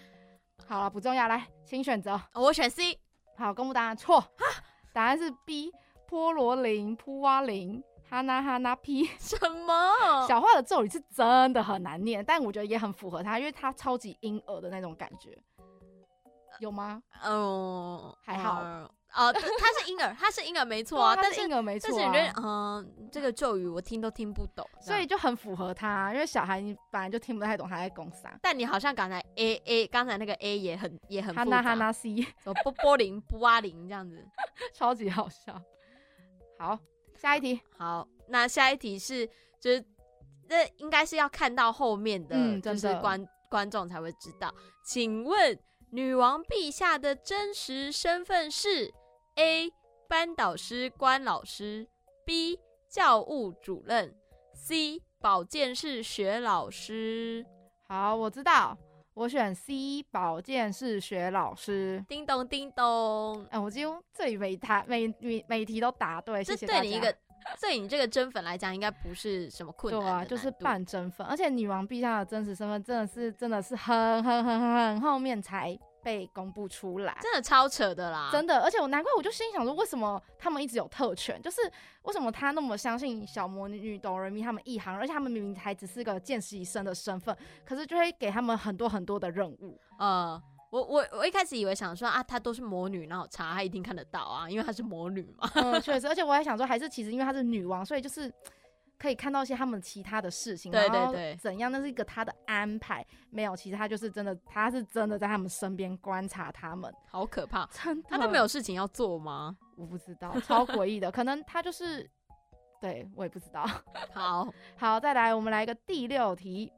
[0.68, 2.20] 好了，不重要，来，请选择。
[2.34, 2.98] 我选 C。
[3.38, 4.22] 好，公布答案，错，
[4.92, 5.72] 答案是 B，
[6.06, 9.06] 波罗林扑哇林哈那哈那 P。
[9.18, 10.26] 什么？
[10.28, 15.38] 小花的咒语是真的很难念，但我觉得也很符合她，因为她超级婴儿的那种感觉。
[16.60, 17.02] 有吗？
[17.24, 28.38] 嗯，还好嗯哦，他是婴儿，他是婴儿没错啊，但是他是婴儿没错啊，但是你觉得，嗯，这个咒语我听都听不懂，所以就很符合他，因为小孩你本来就听不太懂他在讲啥。
[28.42, 34.24] 但你好像刚才 A A 刚才那个 A 也很也很哈娜哈娜 C，什么波波林波阿林这样子。
[34.74, 35.60] 超级好笑。
[36.58, 36.78] 好，
[37.16, 37.60] 下一题。
[37.76, 39.26] 好，那下一题是
[39.58, 39.84] 就是
[40.48, 44.54] 这应该是要看到后面的，嗯的就是观观众才会知道。
[44.84, 45.58] 请问
[45.90, 48.92] 女王陛下的真实身份是
[49.38, 49.72] A
[50.08, 51.86] 班导师关老师
[52.26, 54.12] ，B 教务主任
[54.52, 57.46] ，C 保健室学老师。
[57.86, 58.76] 好，我知道，
[59.14, 62.04] 我选 C，保健室学老师。
[62.08, 66.80] 叮咚叮咚，哎、我几乎这里每答每每每题都答对，谢这谢大家。
[66.80, 67.16] 对你一个
[67.60, 70.24] 对你这个真粉来讲，应该不是什么困难对啊。
[70.24, 77.18] 就是半真粉，而且女王陛下的真实身份真的是真的是很很很很很后面才被公布出来。
[77.20, 81.38] 真的超扯的啦，真的，而且我难怪我就心里想说，为什么他们一直有特权？
[81.42, 81.60] 就是
[82.04, 89.78] 为什么他那么相信小魔女哆瑞咪他们一行，而且他们明明还只是个见习生的身份，可是就会给他们很多很多的任务。
[89.98, 95.50] 呃，我我我一开始以为想说啊，她都是魔女，然后查她一定看得到啊，因为她是魔女嘛。
[95.56, 98.32] 嗯， 确实，而且我还想说，还是其实因为她是女王，所以就是
[98.98, 103.06] 可以看到一些他们其他的事情，对对对怎样，那是一个他的安排。
[103.30, 107.64] 没有，其实他就是真的，他是真的在他们身边观察他们，好可怕！
[107.72, 108.08] 真的。
[108.10, 109.56] 他都没有，事情要做吗？
[109.76, 112.10] 我不知道，超诡异的，可能他就是，
[112.80, 113.64] 对我也不知道。
[114.12, 116.72] 好，好，再来，我们来一个第六题，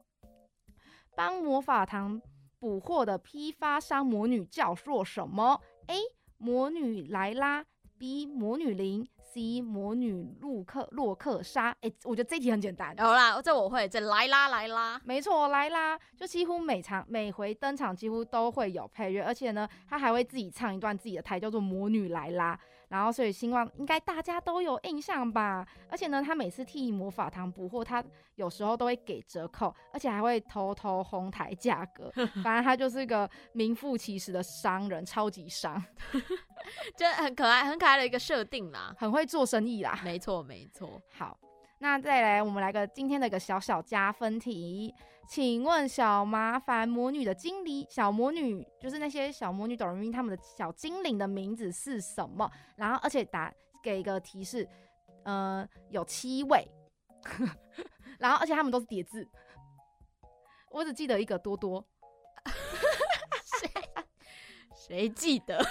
[1.15, 2.21] 帮魔法堂
[2.59, 5.97] 捕获的批发商魔女叫做什么？A.
[6.37, 7.65] 魔女莱拉
[7.97, 8.25] ，B.
[8.25, 9.61] 魔女林，C.
[9.61, 11.75] 魔女洛克洛克莎。
[11.81, 12.95] 哎、我觉得这题很简单。
[12.97, 14.99] 有啦，这我会，这来啦来啦。
[15.03, 22.55] 没错，来啦就几乎每场每回登场几乎都会有配乐，而且呢，她还会自己唱一段自己的台，叫做《魔女莱拉》。
[22.91, 25.65] 然后，所以希望应该大家都有印象吧。
[25.89, 28.03] 而且呢，他每次替魔法堂补货，他
[28.35, 32.11] 有时候都会给折扣，而且还会偷偷哄抬价格。
[32.43, 35.81] 反正他就是个名副其实的商人，超级商，
[36.97, 38.93] 就很可爱，很可爱的一个设定啦。
[38.99, 39.97] 很会做生意啦。
[40.03, 41.01] 没错，没错。
[41.17, 41.39] 好，
[41.79, 44.93] 那再来，我们来个今天的一个小小加分题。
[45.27, 52.51] 请问小麻烦魔女的精灵小魔女，就是那些小魔女哆瑞咪他们的小精灵的名字是什么？
[52.75, 54.67] 然后，而且答给一个提示，
[55.23, 56.69] 呃，有七位，
[58.19, 59.27] 然后而且他们都是叠字。
[60.69, 61.85] 我只记得一个多多，
[64.73, 65.63] 谁记得？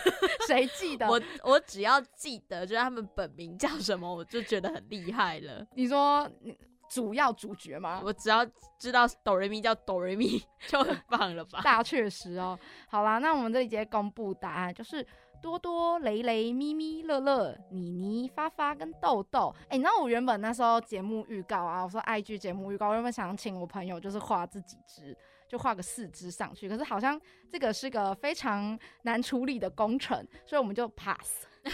[0.47, 1.07] 谁记得？
[1.11, 5.67] 我我只要记得，就是他们本名叫什么，我就觉得很厉害了。
[5.75, 6.57] 你说你
[6.91, 8.03] 主要主角吗？
[8.05, 8.45] 我只要
[8.79, 11.61] 知道哆瑞咪叫哆瑞咪， 就很棒了吧？
[11.63, 12.59] 大确实哦。
[12.89, 15.07] 好啦，那我们这里直接公布答案，就是
[15.41, 19.55] 多多、雷雷、咪咪、乐乐、妮妮、发发跟豆豆。
[19.69, 25.17] 哎、你知道我原本那时候节目预告啊，我说 IG 节目预告，我原本想请我朋友就是画自己只，
[25.49, 31.47] 就画个四只上去，可是好像这个是个非常难处理的工程，所以我们就 pass。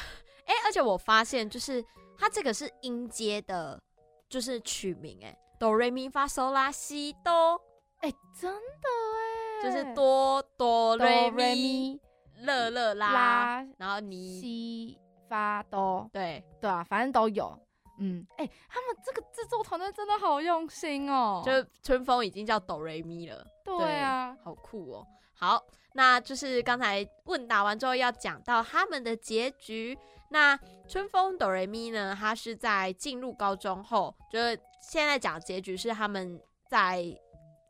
[0.46, 1.84] 哎、而且我发现，就是
[2.16, 3.82] 它这个是音阶的，
[4.28, 7.60] 就是取名、哎，哆瑞咪发嗦拉西哆，
[8.00, 12.00] 哎、真的哎，就是哆哆瑞瑞咪咪
[12.44, 16.08] 乐乐啦，拉然后你西发哆。
[16.12, 17.58] 对，对啊，反正都有。
[17.98, 21.42] 嗯，哎、他们这个制作团队真的好用心哦。
[21.44, 25.06] 就是春风已经叫哆瑞咪了，对啊，好酷哦。
[25.32, 25.62] 好，
[25.96, 29.98] 那就是刚才问答完之后要讲到他们的结局。
[30.30, 32.14] 那春风哆瑞咪呢？
[32.18, 37.02] 他是在进入高中后，就是现在讲结局是他们在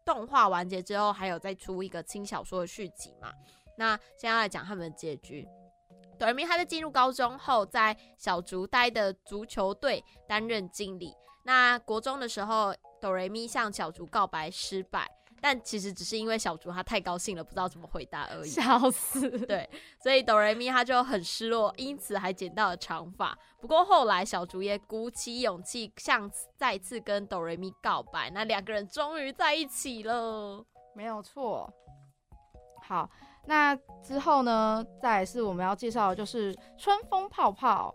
[0.04, 3.32] 动画完结之后，还有再出一个轻小说的续集嘛。
[3.78, 5.46] 那现在来讲他们的结局。
[6.18, 11.14] 哆瑞咪他在进入高中后，在小竹待的足球队担任经理。
[11.44, 15.06] 那国中的时候，哆瑞咪向小竹告白失败，
[15.46, 18.48] 但其实只是因为小竹他太高兴了，不知道怎么回答而已。
[18.50, 19.30] 笑死。
[19.46, 19.70] 对，
[20.02, 23.38] 所以哆瑞咪他就很失落，因此还剪到了长发。
[23.60, 30.66] 不过后来小竹也鼓起勇气向再次跟哆瑞咪告白，那两个人终于在一起了。
[30.96, 31.72] 没有错。
[32.82, 33.08] 好，
[33.44, 37.94] 那之后呢，再来是我们要介绍的就是春风泡泡。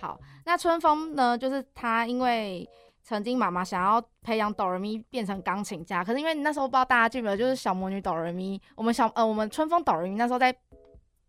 [0.00, 2.64] 好，那春风呢，就是他因为
[3.02, 10.54] 曾经妈妈想要培养哆瑞咪变成钢琴家，可是因为那时候不知道大家记不记得，就是小魔女哆瑞咪，我们小呃我们春风哆瑞咪那时候在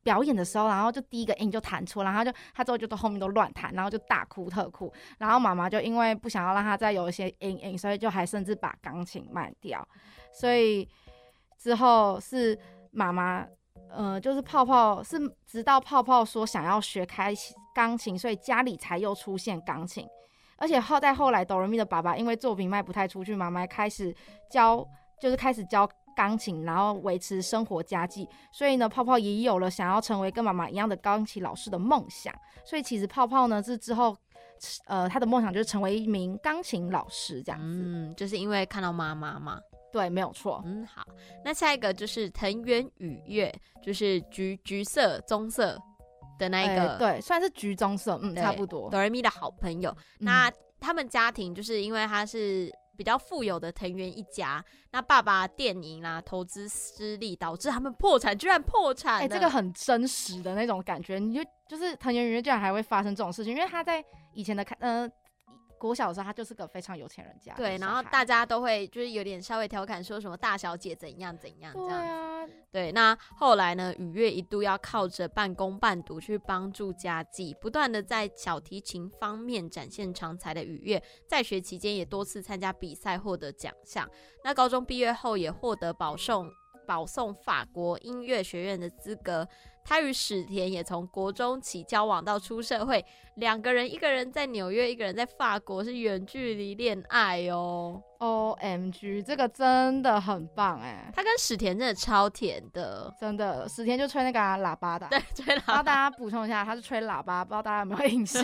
[0.03, 9.87] 表演的时候，然后就第一个音就弹错，然后就他之后就到后面都乱弹，然后就大哭特哭，然后妈妈就因为不想要让他再有一些阴影，所以就还甚至把钢琴卖掉，
[10.31, 10.87] 所以
[11.57, 12.57] 之后是
[12.91, 13.45] 妈妈
[13.89, 17.33] 呃，就是泡泡是直到泡泡说想要学开
[17.73, 20.07] 钢琴，所以家里才又出现钢琴。
[20.63, 24.15] 而且后在后来，哆瑞咪的爸爸因为作品卖不太出去，妈妈开始
[24.49, 24.87] 教，
[25.19, 28.25] 就是开始教钢琴，然后维持生活家计。
[28.49, 32.33] 所以呢，泡泡也有了想要成为跟妈妈一样的钢琴老师的梦想。
[32.63, 34.15] 所以其实泡泡呢是之后，
[34.85, 37.81] 呃，他的梦想就是成为一名钢琴老师这样子。
[37.83, 39.59] 嗯，就是因为看到妈妈嘛。
[39.91, 40.61] 对，没有错。
[40.65, 41.05] 嗯，好，
[41.43, 45.77] 那下一个就是藤原雨月，就是橘橘色棕色
[46.37, 48.89] 的那一个，对，算是橘棕色，嗯，差不多。
[48.89, 59.21] 哆瑞咪的好朋友，那他们家庭就是因为他是比较富有的藤原一家，那爸爸电影啊投资失利，导致他们破产，居然破产。
[59.21, 65.11] 哎，这个很真实的那种感觉，你就就是藤原雨月居然还会发生这种事情，因为他在以前的看，嗯。
[65.83, 67.53] 国小的时候，他就是个非常有钱人家。
[67.55, 72.53] 对，然后大家都会就是有点稍微调侃，说什么大小姐怎样怎样这样子。
[72.71, 84.09] 对，那后来呢，雨月一度要靠着半工半读去帮助家计，不断的在小提琴方面展现长才的雨月，在学期间也多次参加比赛，获得奖项。
[84.43, 86.49] 那高中毕业后，也获得保送
[86.87, 89.45] 保送法国音乐学院的资格。
[89.83, 93.03] 他与史田也从国中起交往到出社会，
[93.35, 98.01] 两个人一个人在纽约，一个人在法国，是远距离恋爱哦。
[98.19, 101.11] O M G，这个真的很棒哎！
[101.13, 103.67] 他跟史田真的超甜的，真的。
[103.67, 105.83] 史田就吹那个喇叭的， 对，吹喇叭。
[105.83, 108.43] 大家补充一下，他是吹喇叭，不知道大家有没有印象？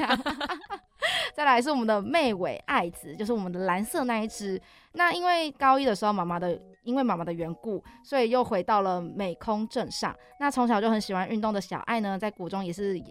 [1.33, 4.61] 再来是我们的妹尾爱子，就是我们的蓝色那一只。
[4.99, 10.13] 那因为高一的时候，妈妈的因为妈妈的缘故，所以又回到了美空镇上。
[10.41, 13.01] 那从小就很喜欢运动的小爱呢，在国中也是。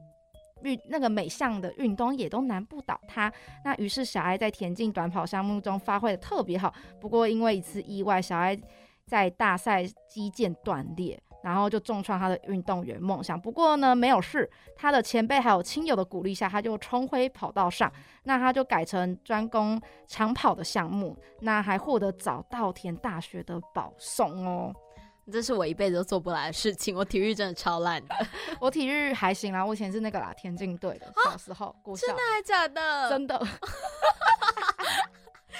[0.64, 3.32] 运那个每项的运动也都难不倒她，
[3.64, 6.74] 那于是小爱在田径短跑项目中发挥的特别好。
[7.00, 8.58] 不过因为一次意外，小爱
[9.06, 13.40] 在大赛肌腱断裂，然后就重创他的运动员梦想。
[13.40, 17.92] 不过呢，没有事，他的前辈还有亲友的鼓励下，他就重回跑道上。
[18.24, 24.74] 那他就改成专攻长跑的项目，那还获得早稻田大学的保送哦。
[25.30, 26.96] 这是我一辈子都做不来的事情。
[26.96, 28.14] 我体育真的超烂的。
[28.58, 31.12] 我体育还行啦，我以前是那个啦，田径队的。
[31.24, 31.74] 小时候。
[31.96, 33.10] 真的还假的？
[33.10, 33.38] 真的。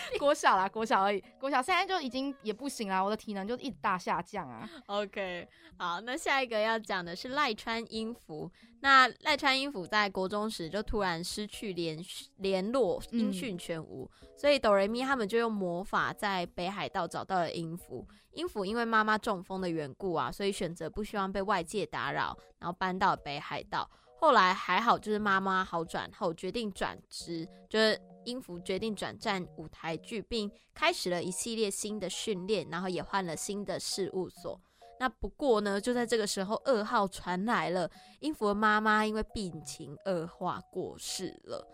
[0.19, 1.23] 国小啦，国小而已。
[1.39, 4.69] 国小现在就已经也不行啦，我的体能就一直大下降啊。
[4.87, 8.51] OK，好，那下一个要讲的是赖川英福。
[8.81, 11.99] 那赖川英福在国中时就突然失去联
[12.37, 18.07] 联络，音讯全无，所以哆瑞咪他们就用魔法在北海道找到了音符。
[18.33, 23.91] 音符因为妈妈中风的缘故啊，所以选择不希望被外界打扰，然后搬到北海道。
[24.21, 34.61] 后来还好，就是妈妈好转后决定转职，就是英福决定转战舞台剧，并开始了一系列新的训练，然后也换了新的事务所。
[35.01, 41.67] 那不过呢，就在这个时候，噩耗传来了，音符的妈妈因为病情恶化过世了。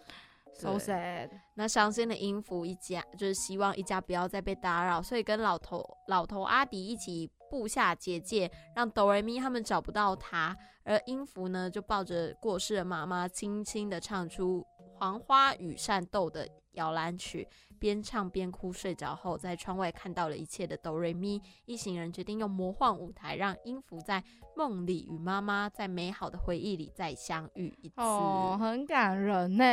[0.57, 1.31] So sad。
[1.57, 10.57] 那伤心的音符一家就是希望一家不要再被打扰，所以跟老头老头阿迪一起布下结界，让哆瑞咪他们找不到他。
[10.85, 14.61] 而音符呢，就抱着过世的妈妈，轻轻的唱出
[15.05, 17.47] 《黄花与扇豆》的摇篮曲。
[17.79, 24.25] 边唱边哭，睡着后，在窗外看到了一切的哆瑞咪一行人决定用魔幻舞台，让音符在
[24.57, 28.01] 梦里与妈妈在美好的回忆里再相遇一次。
[28.01, 29.65] 哦，很感人呢。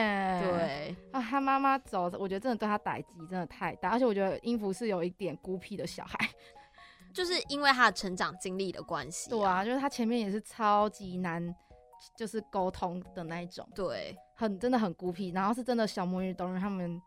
[0.41, 6.17] 对啊，他妈妈走，我觉得真的对他打击真的太大，而且我觉得音符是有一点孤僻的小孩，
[7.13, 9.29] 就是因为他的成长经历的关系。
[9.29, 11.55] 对啊，就是他前面也是超级难，
[12.17, 13.67] 就是沟通的那一种。
[13.75, 17.01] 对，很真的很孤僻，然后是真的小魔女哆瑞他们。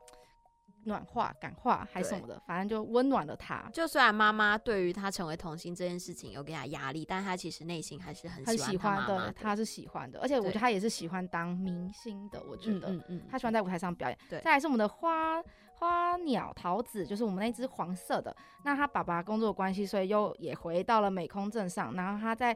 [0.86, 3.66] 暖化、感化还是什么的，反正就温暖了他。
[3.72, 9.32] 就虽然妈妈对于他成为童星这件事情有给他压力，但他其实内心还是很喜欢的。
[9.32, 12.38] 他是喜欢的，而且我觉得他也是喜欢当明星的。
[12.46, 14.18] 我觉得，嗯嗯，他喜欢在舞台上表演。
[14.28, 15.42] 对，再来是我们的花
[15.76, 18.36] 花鸟桃子，就是我们那只黄色的。
[18.62, 21.94] 那他爸爸工作关系，所以又也回到了美空镇上。
[21.94, 22.54] 然后他在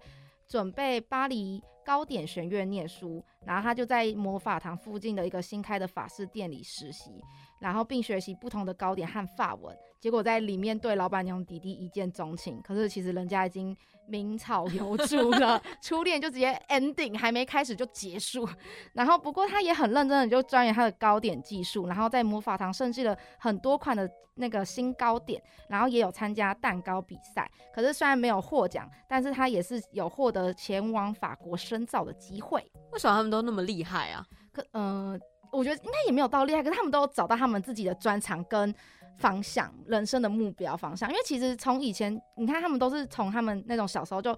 [0.49, 7.23] 准备巴黎糕点学院念书，然后他就在魔法堂附近的一个新开的法式店里实习。
[7.59, 12.61] 然后并学习不同的糕点和法文，结果在里面对老板娘弟弟一见钟情。
[12.63, 18.49] 可是其实人家已经名草有主了， 初恋就直接 ending，还没开始就结束。
[18.93, 27.51] 然后不过他也很认真的就钻研他的糕点技术，然后在魔法堂设计了很多款的那个新糕点，然后也有参加蛋糕比赛。
[27.75, 32.61] 可是虽然没有获奖，但是他也是有获得前往法国深造的机会。
[32.93, 34.25] 为什么他们都那么厉害啊？
[34.53, 35.21] 可嗯。
[35.51, 38.75] 我觉得应该也没有到厉害，可是他们都找到他们自己的专长跟
[39.17, 41.09] 方向，人生的目标方向。
[41.11, 44.37] 因为其实从以前，你看他们都是从他们那种小时候就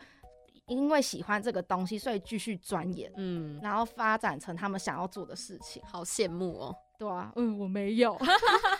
[0.66, 5.82] 因为喜欢这个东西，所以继续钻研，嗯，然后发展成他们想要做的事情。
[5.84, 6.74] 好羡慕哦。
[6.98, 8.16] 对啊，嗯，我没有。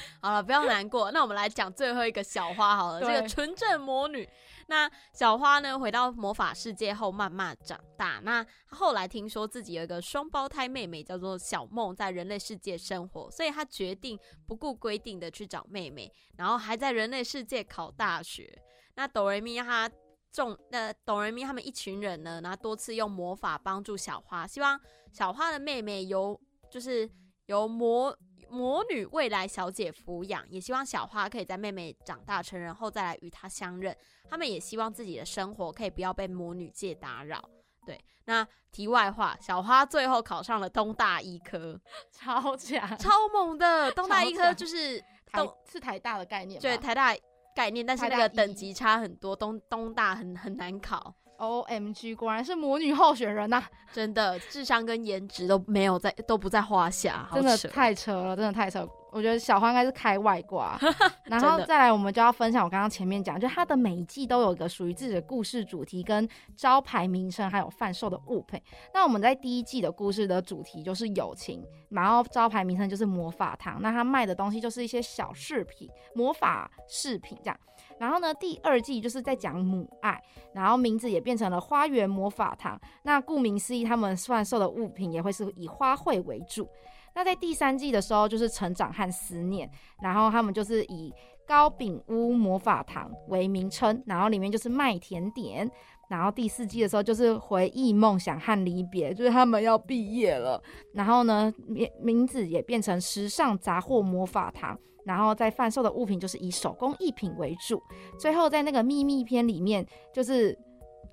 [0.22, 1.10] 好了，不要难过。
[1.10, 4.28] 那我们来讲最后一个小花好了，这个纯正魔女。
[4.70, 8.20] 那小花呢，回到魔法世界后慢慢长大。
[8.22, 18.60] 那她后来听说自己有一个双胞胎妹妹，叫做小梦，在人类世界生活，所以她决定不顾规定的去找妹妹，然后还在人类世界考大学。
[18.94, 19.90] 那哆瑞咪她
[20.30, 24.78] 众那哆瑞咪他们一群人呢，然后多次用魔法帮助小花，希望
[25.10, 26.38] 小花的妹妹由
[26.70, 27.08] 就是
[27.46, 28.14] 由魔
[28.50, 33.96] 魔女未来小姐抚养，也希望小花可以在妹妹长大成人后再来与她相认。
[34.28, 37.42] 他们也希望自己的生活可以不要被魔女界打扰。
[37.86, 41.80] 对，那题外话，小花最后考上了东大医科，
[42.12, 43.90] 超强，超猛的。
[43.96, 47.16] 东大医科就是台东是台大的概念，对台大
[47.54, 51.14] 概念，但是那个等级差很多，东东大很很难考。
[51.38, 53.62] O M G，果然是魔女候选人呐、
[53.92, 58.86] 真的，智商跟颜值都没有在，都不在话下，真的太扯了，真的太扯。
[59.10, 60.78] 我觉得小花应该是开外挂，
[61.24, 68.60] 然后再来，我们就要分享我刚刚前面讲，就它的每一季都有一个属于自己的故事主题、跟招牌名称，还有贩售的物品。
[68.92, 77.58] 那我们在第一季的故事的主题就是友情，然后招牌名称就是魔法糖，那它卖的东西就是一些小饰品、魔法饰品这样。
[77.98, 80.22] 然后呢，第二季就是在讲母爱，
[80.52, 82.80] 然后名字也变成了花园魔法堂。
[83.02, 86.68] 那顾名思义，他们贩售的物品也会是以花卉为主。
[87.14, 89.68] 那在第三季的时候，就是成长和思念，
[90.00, 91.12] 然后他们就是以
[91.48, 95.68] 糕饼屋魔法糖为名称，然后里面就是卖甜点。
[96.08, 100.62] 然后第四季的时候就是回忆、梦想和离别，就是他们要毕业了。
[100.94, 104.78] 然后呢，名名字也变成时尚杂货魔法糖。
[105.04, 107.82] 然后在贩售的物品就是以手工艺品为主。
[108.18, 110.56] 最后在那个秘密篇里面，就是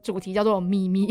[0.03, 1.07] 主题叫做秘密，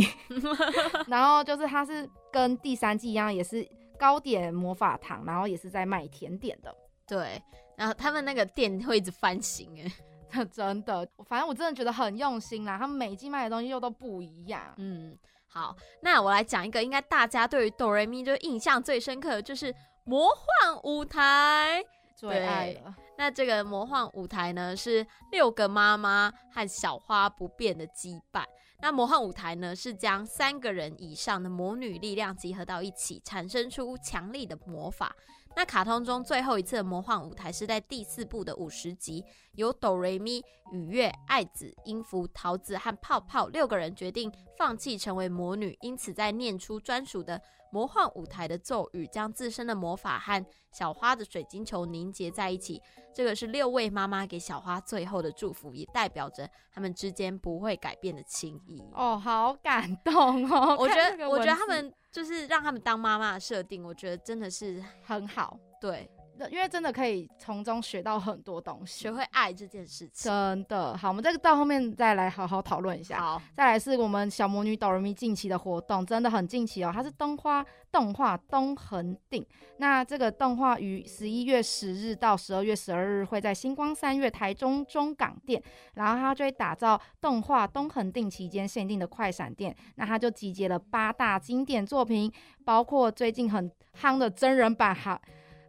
[1.07, 3.67] 然后就是它是跟第三季一样，也是
[3.99, 6.75] 糕点魔法糖，然后也是在卖甜点的。
[7.07, 7.41] 对，
[7.77, 9.69] 然后他们那个店会一直翻新
[10.31, 12.77] 哎，真的，反正我真的觉得很用心啦。
[12.79, 14.75] 他们每一季卖的东西又都不一样。
[14.79, 15.17] 嗯，
[15.47, 21.85] 好，那我来讲一个，应该大家对于哆瑞咪就印象最深刻的就是魔幻舞台。
[22.17, 28.45] 最爱了，那这个魔幻舞台呢，是六个妈妈和小花不变的羁绊。
[28.81, 35.15] 那魔幻舞台呢，是将三个人以上的魔女力量集合到一起，产生出强力的魔法。
[35.57, 40.43] 那卡通中最后一次的魔幻舞台是在第四部的五十集，由哆瑞咪、
[40.73, 47.41] 雨月、爱子、音符、桃子和泡泡六个人决定放弃成为魔女，因此在念出专属的
[47.71, 52.81] 魔幻舞台的咒语，将自身的魔法和小花的水晶球凝结在一起。
[53.15, 58.83] 这个是六位妈妈给小花最后的祝福，也代表着他们之间不会改变的情谊。
[58.93, 60.77] 哦，好感动哦！
[60.77, 66.09] 我觉得，我觉得他们就是让他们当妈妈的设定，我觉得真的是很好，对。
[66.51, 69.15] 因为真的可以从中学到很多东西学。
[69.15, 70.31] 会爱这件事情。
[70.31, 73.21] 真的好，我们这个到后面再来好好讨论一下。
[73.21, 76.91] 好，再来是我们小魔女哆瑞咪近期的活动，真的很近期哦。
[76.93, 85.63] 它是动画动画东横定，那这个动画于十一月十日到十二月十二日会在星光三月台中中港店，
[85.95, 89.73] 然后它就会打造动画东横定期间限定的快闪店。
[89.95, 92.33] 那它就集结了八大经典作品，
[92.65, 93.71] 包括最近很
[94.01, 95.21] 夯的真人版航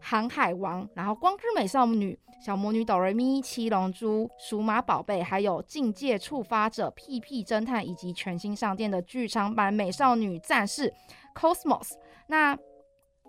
[0.07, 10.93] 航海王，然后光之美少女、小魔女哆瑞咪、七龙珠、数码宝贝，还有境界触发者、屁屁侦探，以及全新上线的剧场版美少女战士
[11.33, 11.93] Cosmos。
[12.27, 12.55] 那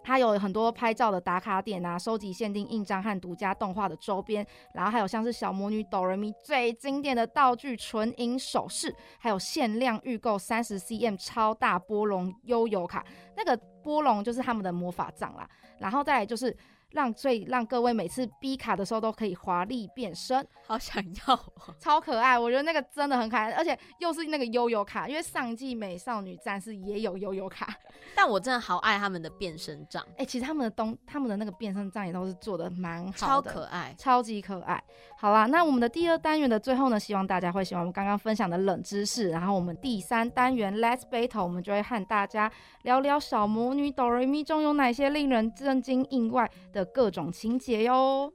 [0.04, 13.02] 它有很多拍照的打卡点啊，收集限定印章和独家动画的周边，然后还有像是小魔女哆瑞咪最经典的道具纯银首饰，还有限量预购三十 cm 超大波龙悠游卡，
[13.34, 15.48] 那个波龙就是他们的魔法杖啦。
[15.78, 16.54] 然后再来就是
[16.96, 21.74] 让最让各位每次逼卡的时候都可以华丽变身，好想要哦。
[21.78, 22.38] 超可爱。
[22.38, 27.72] 我觉得那个真的很可爱，而且又是那个悠悠卡，因为上季美少女战士也有悠悠卡。
[28.16, 33.94] 但我真的好爱他们的变身杖，哎、其实他们的东他们的那个变身杖也都是做的蛮好超的，可爱。
[33.98, 34.82] 超级可爱。
[35.18, 39.28] 好啦，那我们的第二单元的最后呢，希望大家会喜欢我们刚刚分享的冷知识。
[39.28, 42.50] 然后我们第三单元 Let's Battle，我们就会和大家
[42.82, 48.32] 聊聊小魔女哆瑞咪中有哪些令人震惊意外的各种情节哟。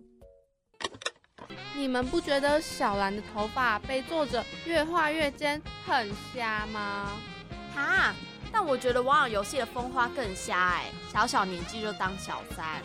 [1.75, 7.11] 你们不觉得小兰的头发被作者越画越尖很瞎吗？
[7.73, 8.13] 哈，
[8.51, 12.81] 但我觉得网友游戏的风花更瞎哎、小小年纪就当小三。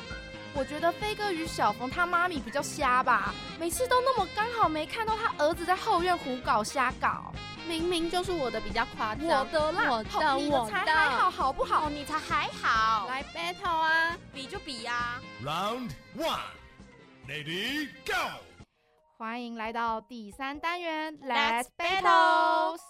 [0.55, 7.31] 我觉得飞哥与小冯他妈咪比较瞎吧，每次都那么刚好没看到他儿子在后院胡搞瞎搞。
[7.69, 9.27] 明明就是我的比较夸张。
[9.27, 11.87] 的啦，我的我的才还好，好不好？
[11.87, 14.17] 哦，你才还好，来 battle 啊！
[14.33, 16.39] 比就比呀、Round one,
[17.29, 18.46] lady go！
[19.19, 22.81] 欢迎来到第三单元 Let's Battles。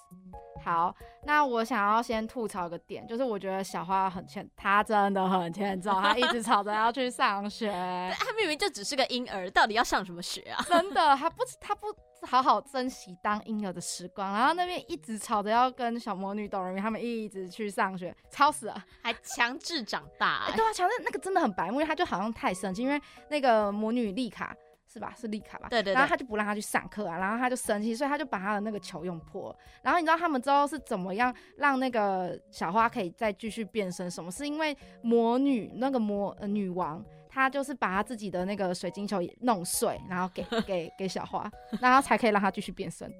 [0.64, 7.70] 好，那我想要先吐槽个点，就是我觉得小花很欠，她真的很欠揍，她一直吵着要去上学，
[8.18, 10.60] 她明明就只是个婴儿，到底要上什么学啊？
[10.68, 11.86] 真的，她不她不
[12.26, 18.84] 好好珍惜当婴儿的时光，然后那边一直吵着要跟小魔女哆瑞咪他们一直去上学，吵死了。
[19.00, 23.00] 还强制长大、哎对啊，强制那个真的很白目，因为他就好像太生气，因为
[23.30, 24.52] 那个魔女丽卡
[24.96, 25.14] 是吧？
[25.14, 25.68] 是丽卡吧？
[25.68, 29.56] 对对对然后他就不让他去上课啊，然后他就生气，所以他就把他的那个球用破了。
[29.82, 34.10] 然后你知道他们之后是怎么样让那个小花可以再继续变身？
[34.10, 34.30] 什么？
[34.30, 37.04] 是因为魔女那个魔、呃、女王。
[37.28, 41.50] 她就是把她自己的那个水晶球也弄碎，然后给 给给小花，
[41.82, 43.12] 然后才可以让她继续变身，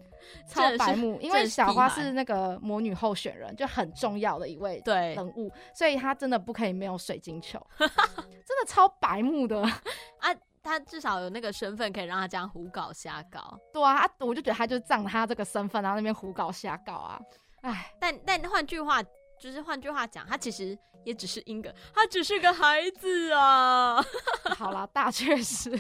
[0.49, 1.19] 超白目。
[1.21, 9.61] 因为小花是那个魔女候选人，就很重要的一位人物，所以她真的不可以没有水晶球， 真的超白目的。
[9.61, 10.35] 啊，
[10.67, 13.57] 他至少有那个身份可以让他这样胡搞瞎搞。
[13.73, 17.21] 对啊，啊我就觉得他就仗着他这个身份，然后那边胡搞瞎搞啊，
[17.63, 19.01] 唉，但但换句话，
[19.41, 24.03] 就是换句话讲，他其实也只是英格，他只是个孩子啊。
[24.59, 25.71] 好啦，大确实，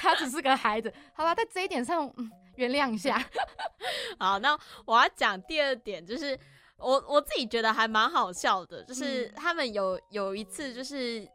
[0.00, 0.92] 他只是个孩子。
[1.14, 3.24] 好啦，在这一点上，嗯，原谅一下。
[4.18, 6.38] 好，那我要讲第二点，就是
[6.78, 11.26] 我我自己觉得还蛮好笑的，就是嗯他们有有一次就是。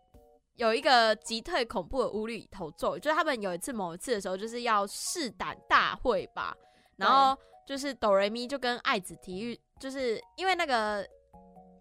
[0.57, 6.55] 有一个击退恐怖的无厘头咒语，就是他们有一次某一次的时候，就是要试胆大会吧，
[6.97, 11.07] 然后就是哆瑞咪就跟爱子体育，就是因为那个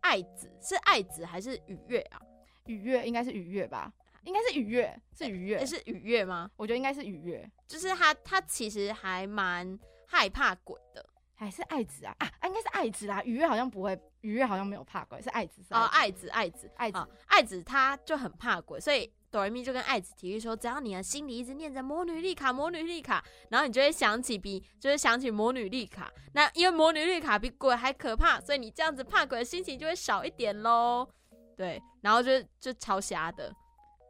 [0.02, 2.20] 爱子是爱子还是雨月啊？
[2.66, 3.92] 雨月应该是雨月吧？
[4.24, 6.50] 应该是雨月，是愉悦，是雨月吗？
[6.56, 11.02] 我觉得应该是雨月，就是他他其实还蛮害怕鬼的
[11.36, 12.16] 还是爱子啊？
[12.18, 13.22] 啊，啊应该是爱子啦。
[13.24, 26.10] 愉悦好像不会，愉悦好像没有怕鬼，是爱子是哦，爱爱子爱子爱子啊，爱子他就很怕鬼，所以哆瑞咪就跟爱子提议说，只要你的心里一直念着魔女丽卡，魔女丽卡，然后你就会想起比，就是想起魔女丽卡。
[26.32, 31.06] 那因为魔女丽卡比鬼还可怕，所以你这样子怕鬼的心情就会少一点喽。
[31.54, 33.54] 对，然后就就超瞎的，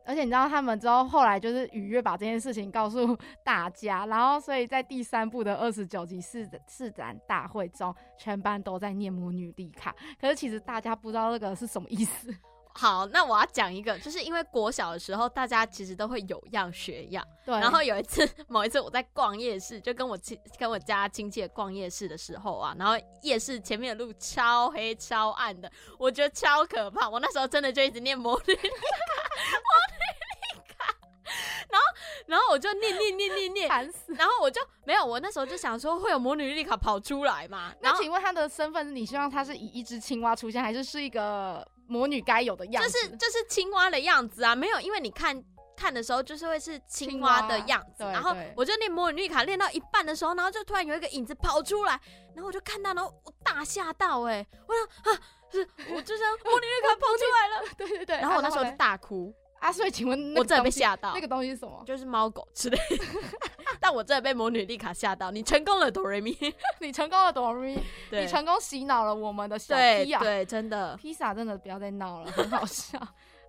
[0.06, 12.32] 而且你知道他们之后后来就是愉悦把这件事情告诉 大家，然后所以在第三部的二十九集试试展大会中，全班都在念母女丽卡，可是其实大家不知道这个是什么意思。
[12.78, 17.26] 好，那我要讲一个，就是因为国小的时候，大家其实都会有样学样。
[17.46, 27.08] 对，然后有一次， 某一次我在逛夜市，就跟我亲跟我家亲戚逛夜市的时候啊，然后夜市前面的路超黑超暗的，我觉得超可怕。
[27.08, 28.70] 我那时候真的就一直念魔女魔女丽
[30.76, 30.94] 卡，
[31.70, 31.86] 然后
[32.26, 34.12] 然后我就念念念念念，烦死。
[34.14, 42.98] 然后我就没有，我那时候就想说会有魔女丽卡跑出来嘛，然那后请问他的身份你希望他是以一只青蛙出现，还是是一个魔女该有的样就子？
[42.98, 45.42] 是就是青蛙的样子啊，没有，因为你看
[45.76, 52.00] 看的时候就是会是青蛙的样子，然后我就练魔女绿卡练到一半的时候，然后就突然有一个影子跑出来，
[52.34, 55.20] 然后我就看到，然后我大吓到、欸，哎，我说啊，
[55.52, 55.60] 是
[55.94, 58.16] 我就像魔女绿卡跑出来了， 对对对。
[58.16, 61.82] 然后我那时候就大哭，啊，所以请问那我真的被吓到，那个东西是什么？
[61.86, 63.04] 就是猫狗之类的，
[63.80, 66.36] 但我真的被魔女丽卡吓到，你成功了，哆瑞咪，
[66.80, 70.20] 你成功了，哆瑞咪， 对你成功洗脑了我们的小对 P 啊！
[70.22, 72.98] 对，真的，披萨真的不要再闹了，很好笑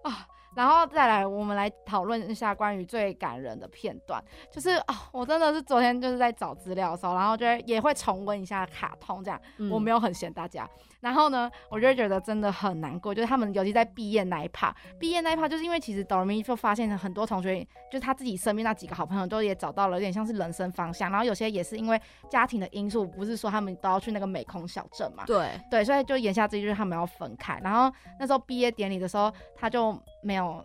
[0.04, 0.28] 啊。
[0.56, 9.40] 然后再来，我们来讨论一下关于最感人的片段，就是啊、我真的是昨天就是在找资料的时候，然后就会也会重温一下卡通这样。
[9.58, 10.68] 嗯我没有很嫌大家。
[11.00, 27.60] 然后呢，我就会觉得真的很难过，就是他们尤其在毕业那一趴，毕业那一趴，就是因为其实 Dormi 就发现很多同学，就是他自己身边那几个好朋友都也找到了有点像是人生方向，然后有些也是因为家庭的因素，不是说他们都要去那个美空小镇嘛，对，对，所以就言下之意就是他们要分开。
[27.64, 30.64] 然后那时候毕业典礼的时候，他就没有，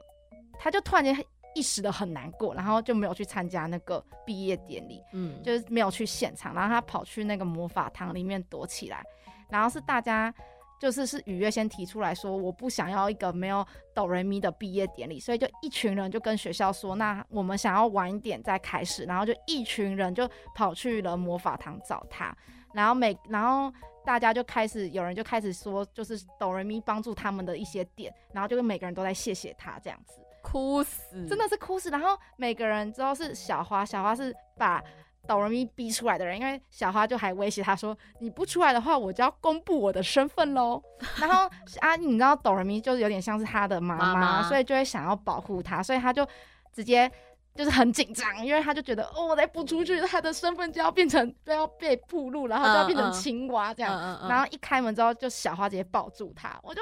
[0.59, 1.14] 他就突然间
[1.55, 5.03] 一时的很难过，然后就没有去参加那个毕业典礼。
[5.12, 9.05] 嗯，就是没有去现场，然后他跑去那个魔法堂里面躲起来，
[9.53, 10.35] 然后是大家
[10.81, 22.37] 就是是雨月先提出来说，我不想要一个没有哆瑞咪的毕业典礼，所以就一群人就跟学校说，那我们想要晚一点再开始，然后就一群人就跑去了魔法堂找他，
[22.75, 23.73] 然后每然后。
[24.05, 30.19] 大家就开始，有人就开始说，就是哆瑞咪帮助他们的一些点，然后就跟每个人都在谢谢他这样子。
[30.43, 31.89] 哭死，真的是哭死。
[31.89, 34.83] 然后每个人之后是小花，小花是把
[35.27, 40.83] 哆瑞咪逼出来的人，因为小花就还威胁他说：“你不出来的话，我就要公布我的身份喽。”
[41.20, 41.49] 然后
[41.81, 46.27] 啊，你知道哆瑞咪就是有点像是他的妈妈，妈妈所以就会想要保护他，所以他就
[46.73, 47.11] 直接。
[47.55, 53.93] 就是很紧张，因为他就觉得哦，我再不出去，他的身份就要变成就要被暴露，然后就要变成青蛙这样。
[53.95, 56.81] 嗯嗯然后一开门之后，就小花直接抱住他，我就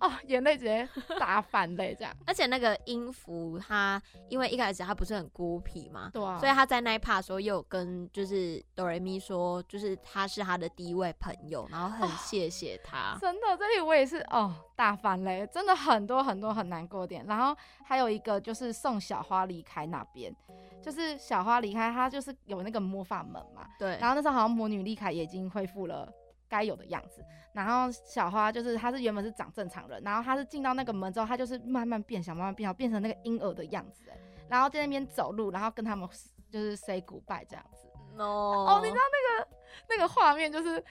[0.00, 0.88] 哦，眼泪直接
[1.18, 2.14] 大泛泪这样。
[2.26, 13.16] 而且那个音符，他因为一开始他不是很孤僻嘛，对啊，所以他在那一 part 的时候，又有跟就是哆瑞咪说，就是他是他的第一位朋友，然后很谢谢他。
[13.20, 17.24] 真的，这里我也是哦，大翻嘞，真的很多很多很难过的点。
[17.26, 20.34] 然后还有一个就是送小花离开那边，
[20.82, 23.66] 就是小花离开，她就是有那个魔法门嘛。
[23.78, 26.08] 对，然后那时候好像魔女丽卡也已经恢复了
[26.48, 27.24] 该有的样子。
[27.52, 34.04] 然后小花就是她是原本是长正常人，然后她是进到那个门之后，她就是慢慢变小，慢慢变小，变成那个婴儿的样子。
[34.10, 34.16] 哎
[34.48, 36.08] 然后在那边走路，然后跟他们
[36.50, 37.86] 就是 say goodbye 这样子。
[38.16, 39.48] 哦哦，你知道那个
[39.90, 40.82] 那个画面就是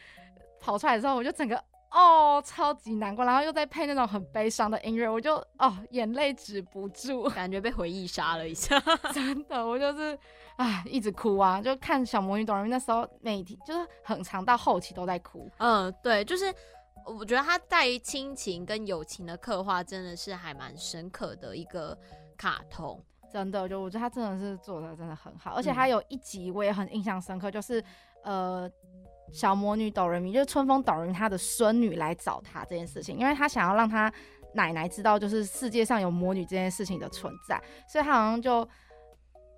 [0.59, 1.57] 跑出来的时候，我就整个
[1.89, 8.79] 哦超级难过，然后又在配那种很悲伤的音乐，我就哦眼泪止不住， 感觉被回忆杀了一下。
[9.11, 10.15] 真的，我就是
[10.57, 16.53] 唉一直哭啊，就看小魔女哆瑞咪那时候每天就是很长到后期都在哭，嗯，对，就是
[17.05, 21.97] 我觉得他在于亲情跟友情的刻画，真的是还蛮深刻的一个
[22.37, 23.03] 卡通。
[23.31, 27.83] 真的，就我觉得他真的是做的真的很好，而且嗯他有一集我也很印象深刻，就是
[28.23, 28.69] 呃。
[29.33, 34.09] 小魔女哆瑞咪就是春风哆瑞咪，她的孙女来找她这件事情，因为她想要让她
[34.53, 38.65] 奶奶知道，就是世界上有魔女这件事情的存在，所以她好像就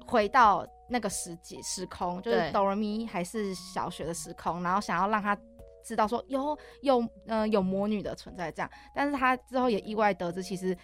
[0.07, 2.51] 回到那个时节时空，就是对。
[2.51, 5.37] 哆瑞咪还是小学的时空，然后想要让他
[5.83, 10.75] 知道说有有呃有魔女的存在这样，但是他之后也意外得知，其实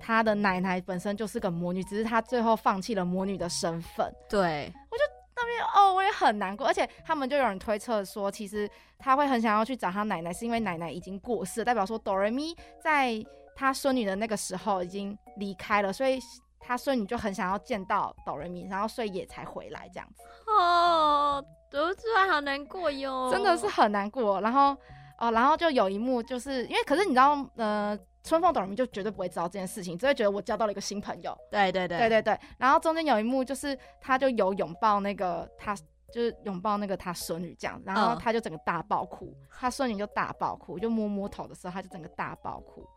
[0.00, 4.12] 他的奶奶本身就是个魔女，只是他最后放弃了魔女的身份。
[4.28, 5.02] 对，我就
[5.36, 13.14] 那边哦，我也很难过，而且他们就有人推测说，其实他会很想要去找他奶奶，是因为奶奶已经过世，代表说哆瑞咪在
[13.54, 16.18] 他孙女的那个时候已经离开了，所以
[16.62, 24.40] 他孙女就很想要见到哆瑞咪，然后所以也才回来这样子，哦，读出来好难过哟，真的是很难过。
[24.40, 24.76] 然后
[25.18, 27.98] 哦，然后就有一幕就是因为，可是你知道，呃。
[28.24, 31.36] 春风哆瑞咪就绝对不会知道这件事情，只会觉得我交到了一个新朋友。
[31.50, 42.88] 对对对对对对，然后中间有一幕就是他就有拥抱那个他，就是拥抱那个他孙女这样，然后嗯他就整个大爆哭，他孙女就大爆哭，就摸摸头的时候他就整个大爆哭。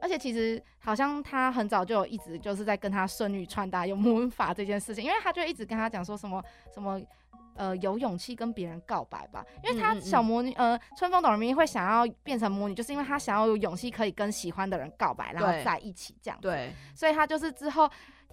[0.00, 6.42] 而且其实好像他很早就有一直就是在跟他孙女传达有魔法这件事情，因为他就一直跟他讲说什么
[6.72, 7.00] 什么。
[7.56, 16.36] 呃，有勇气跟别人告白吧，因为他小魔女，呃，春风哆瑞咪会想要变成魔女，就是因为他想要有勇气可以跟喜欢的人告白，然后在一起这样。
[16.42, 17.88] 对，所以他就是之后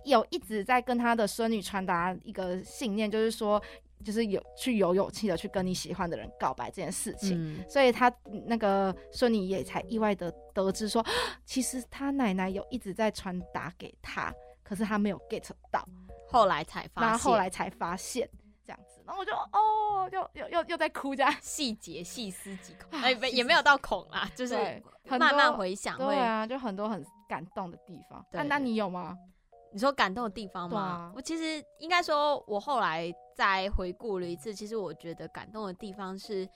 [0.05, 3.61] 有一直在跟他的孙女传达一个信念，就是说，
[4.01, 7.37] 就是有去有勇气的去跟你喜欢的人告白这件事情。
[7.37, 8.11] 嗯，所以他
[8.45, 11.05] 那个孙女也才意外的得知说，
[11.45, 14.33] 其实他奶奶有一直在传达给他，
[14.63, 15.87] 可是他没有 get 到，
[16.27, 18.29] 后来才发现，然后后来才发现
[18.65, 19.01] 这样子。
[19.05, 21.33] 然后我就哦，又又又又在哭这样。
[21.41, 24.55] 细节细思极恐，啊哎，没也没有到恐啦，就是
[25.07, 26.05] 很慢慢多回想会。
[26.05, 28.25] 对啊，就很多很感动的地方。
[28.31, 29.17] 那、对那你有吗？
[29.73, 30.81] 你说感动的地方吗？
[30.81, 36.47] 啊我其实应该说，我后来再回顾了一次，其实我觉得感动的地方是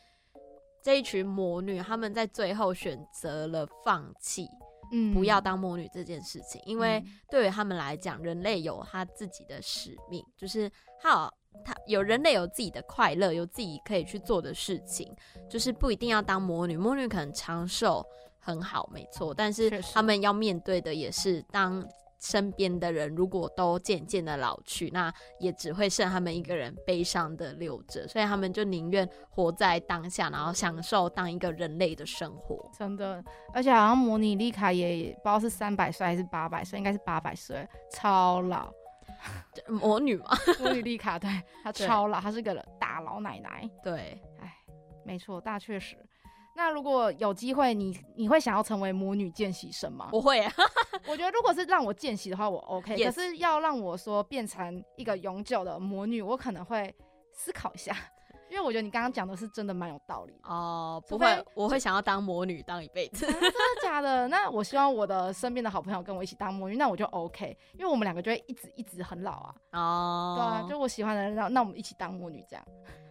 [0.83, 4.47] 这一群魔女，她们在最后选择了放弃，
[4.91, 15.15] 嗯不要当魔女这件事情，因为嗯对于他们来讲，人类有他自己的使命，就是他有他有人类有自己的快乐，有自己可以去做的事情，
[15.49, 16.75] 就是不一定要当魔女。
[16.75, 18.05] 魔女可能长寿
[18.39, 21.87] 很好，没错，但是确实他们要面对的也是当。
[22.25, 32.67] 身边的人如果都渐渐的老去，那也只会剩他们一个人悲伤的留着，所以他们就宁愿活在当下，然后享受当一个人类的生活。
[32.75, 33.23] 真的，
[33.53, 38.73] 而且好像模拟丽卡也不知道是三百岁还是八百岁，应该是八百岁，超老。
[39.67, 40.25] 魔女嘛，
[40.59, 41.29] 魔女丽卡对
[41.63, 43.69] 她超老，她是个大老奶奶。
[43.83, 44.57] 对，哎，
[45.03, 45.95] 没错，大确实。
[46.55, 50.09] 那如果有机会你，你会想要成为魔女见习生吗？
[50.13, 50.51] 我会、啊。
[51.05, 52.95] 我觉得如果是让我见习的话，我 OK。
[53.03, 56.95] 可是要让我说变成一个永久的魔女，我可能会
[57.33, 57.93] 思考一下，
[58.49, 60.33] 因为我觉得你刚刚讲的是真的蛮有道理。
[60.43, 63.25] 哦，不会，我会想要当魔女当一辈子。
[63.25, 63.51] 真的
[63.83, 64.25] 假的？
[64.29, 69.55] 那我希望我的身边的好朋友跟我一起当魔女，那我就 OK，因为我们两个就会一直一直很老啊。
[69.73, 72.65] 哦，对啊，就我喜欢的人，那那我们一起当魔女这样。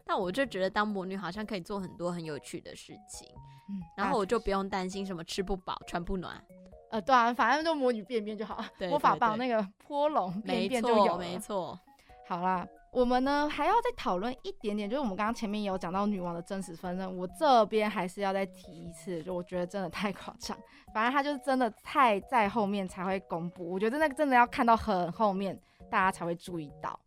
[0.06, 3.28] 但我就觉得当魔女好像可以做很多很有趣的事情，
[3.70, 6.42] 嗯，然后我就不用担心什么吃不饱、穿不暖。
[6.90, 11.78] 呃，对啊，反正就魔女变变就好，对魔法棒那个波龙变没变就有没错。
[12.28, 20.56] 好啦，我们呢还要再讨论一点点，就是我们刚刚前面也有讲到女王的真实身份，我这边还是要再提一次，就我觉得真的太夸张，
[20.94, 25.58] 反正她就是真的太在后面才会公布，我觉得那个真的要看到很后面
[25.90, 26.98] 大家才会注意到，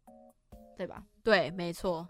[0.76, 1.02] 对吧？
[1.24, 2.06] 对，没错，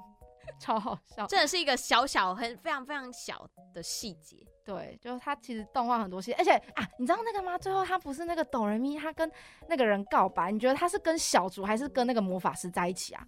[0.59, 1.25] 超好笑。
[1.27, 4.37] 真的是一个小小很非常非常小的细节。
[4.65, 7.57] 对，就是他其实动画很多细节，而且啊，你知道那个吗？
[7.57, 9.31] 最后他不是那个哆瑞咪，他跟
[9.67, 13.25] 那个人告白，你觉得他是跟小竹还是跟那个魔法师在一起啊？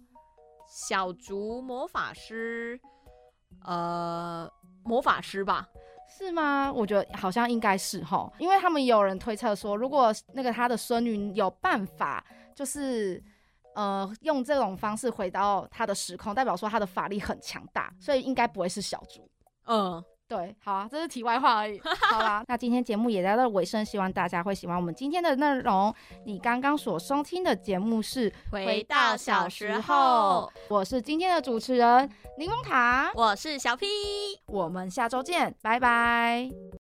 [0.68, 2.78] 小竹魔法师，
[3.64, 4.50] 呃，
[4.84, 5.66] 魔法师吧？
[6.06, 6.70] 是吗？
[6.72, 12.22] 我觉得好像应该是吼，因为他们也有人推测说，如果那个他的孙女有办法，
[12.54, 13.22] 就是
[13.74, 19.28] 呃用这种方式回到他的时空，代表说他的法力很强大，所以应该不会是小猪。
[19.66, 21.80] 嗯，对，好啊，这是题外话而已。
[22.10, 25.94] 好啦，那今天节目也来到尾声，希望大家会喜欢我们今天的内容。
[26.24, 33.86] 你刚刚所收听的节目是回到小时候，我是今天的主持人柠檬塔，我是小 P，
[34.46, 36.50] 我们下周见，拜拜。